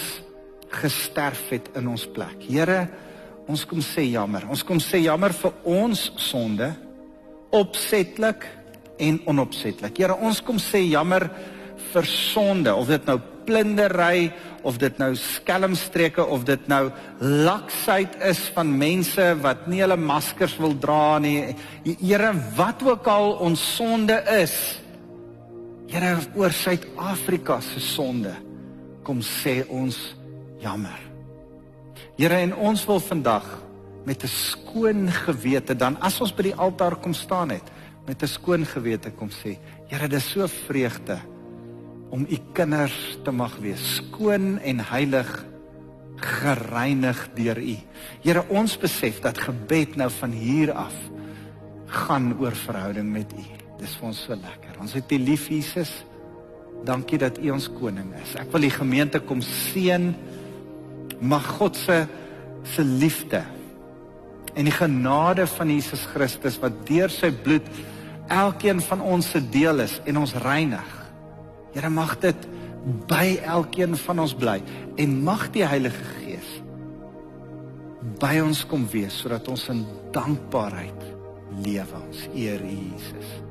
gesterf 0.71 1.49
het 1.51 1.71
in 1.79 1.91
ons 1.91 2.07
plek. 2.15 2.39
Here, 2.47 2.85
ons 3.51 3.65
kom 3.67 3.83
sê 3.83 4.07
jammer. 4.13 4.47
Ons 4.51 4.63
kom 4.67 4.79
sê 4.83 5.03
jammer 5.03 5.35
vir 5.35 5.57
ons 5.67 6.07
sonde 6.23 6.71
opsetlik 7.51 8.47
en 9.01 9.19
onopsetlik. 9.31 9.99
Here, 9.99 10.15
ons 10.15 10.43
kom 10.47 10.61
sê 10.63 10.85
jammer 10.87 11.27
vir 11.93 12.07
sonde, 12.07 12.75
of 12.75 12.87
dit 12.87 13.05
nou 13.07 13.19
plindery 13.51 14.31
of 14.67 14.79
dit 14.81 14.99
nou 15.01 15.11
skelmstreke 15.19 16.25
of 16.25 16.45
dit 16.49 16.69
nou 16.71 16.91
laksheid 17.21 18.19
is 18.29 18.43
van 18.55 18.71
mense 18.77 19.27
wat 19.45 19.67
nie 19.71 19.83
hulle 19.83 19.99
maskers 20.01 20.57
wil 20.61 20.77
dra 20.81 21.19
nie. 21.23 21.55
Here, 21.85 22.33
wat 22.57 22.85
ook 22.87 23.09
al 23.11 23.35
ons 23.47 23.63
sonde 23.77 24.19
is. 24.37 24.57
Here, 25.91 26.19
oor 26.39 26.55
Suid-Afrika 26.55 27.61
se 27.65 27.83
sonde 27.83 28.37
kom 29.07 29.23
sê 29.25 29.63
ons 29.73 29.97
jammer. 30.63 31.01
Here, 32.21 32.37
en 32.45 32.55
ons 32.55 32.85
wil 32.87 33.01
vandag 33.01 33.47
met 34.05 34.23
'n 34.25 34.29
skoon 34.29 35.09
gewete 35.11 35.75
dan 35.75 35.97
as 36.01 36.21
ons 36.21 36.33
by 36.33 36.43
die 36.43 36.55
altaar 36.55 36.97
kom 36.97 37.15
staan 37.15 37.51
het, 37.51 37.65
met 38.07 38.23
'n 38.23 38.27
skoon 38.27 38.65
gewete 38.65 39.11
kom 39.11 39.31
sê, 39.31 39.59
Here, 39.89 40.09
dis 40.09 40.31
so 40.31 40.47
vreugde 40.47 41.19
om 42.11 42.27
u 42.27 42.39
kinders 42.57 42.97
te 43.25 43.33
mag 43.35 43.55
wees, 43.63 43.83
skoon 44.01 44.59
en 44.59 44.83
heilig 44.91 45.31
gereinig 46.21 47.23
deur 47.37 47.59
u. 47.63 47.77
Here, 48.25 48.45
ons 48.53 48.77
besef 48.81 49.23
dat 49.25 49.39
gebed 49.41 49.97
nou 50.01 50.11
van 50.19 50.35
hier 50.37 50.73
af 50.77 50.95
gaan 51.91 52.33
oor 52.39 52.55
verhouding 52.67 53.09
met 53.13 53.33
u. 53.33 53.45
Dis 53.81 53.95
vir 53.97 54.11
ons 54.11 54.25
so 54.27 54.37
lekker. 54.37 54.77
Ons 54.83 54.95
het 54.99 55.13
u 55.13 55.19
lief 55.19 55.49
Jesus. 55.49 55.93
Dankie 56.85 57.19
dat 57.21 57.39
u 57.41 57.51
ons 57.55 57.69
koning 57.73 58.13
is. 58.21 58.35
Ek 58.41 58.51
wil 58.53 58.67
die 58.67 58.75
gemeente 58.75 59.21
kom 59.25 59.41
seën. 59.45 60.11
Mag 61.21 61.47
God 61.59 61.79
se 61.79 62.05
se 62.69 62.85
liefde 62.85 63.41
en 64.53 64.67
die 64.69 64.75
genade 64.75 65.47
van 65.49 65.71
Jesus 65.73 66.03
Christus 66.13 66.59
wat 66.61 66.83
deur 66.85 67.09
sy 67.09 67.31
bloed 67.33 67.67
elkeen 68.29 68.83
van 68.85 69.01
ons 69.01 69.31
se 69.33 69.41
deel 69.53 69.81
is 69.87 69.95
en 70.05 70.21
ons 70.21 70.35
reinig 70.45 71.00
Here 71.75 71.91
mag 71.93 72.17
dit 72.23 72.49
by 73.11 73.39
elkeen 73.45 73.95
van 74.07 74.25
ons 74.25 74.35
bly 74.35 74.59
en 74.99 75.21
mag 75.25 75.49
die 75.55 75.67
Heilige 75.67 76.05
Gees 76.19 76.59
by 78.21 78.39
ons 78.41 78.63
kom 78.69 78.87
wees 78.89 79.19
sodat 79.21 79.49
ons 79.53 79.67
in 79.73 79.83
dankbaarheid 80.15 81.07
lewe 81.65 82.01
ons 82.01 82.25
eer 82.33 82.63
Jesus. 82.65 83.50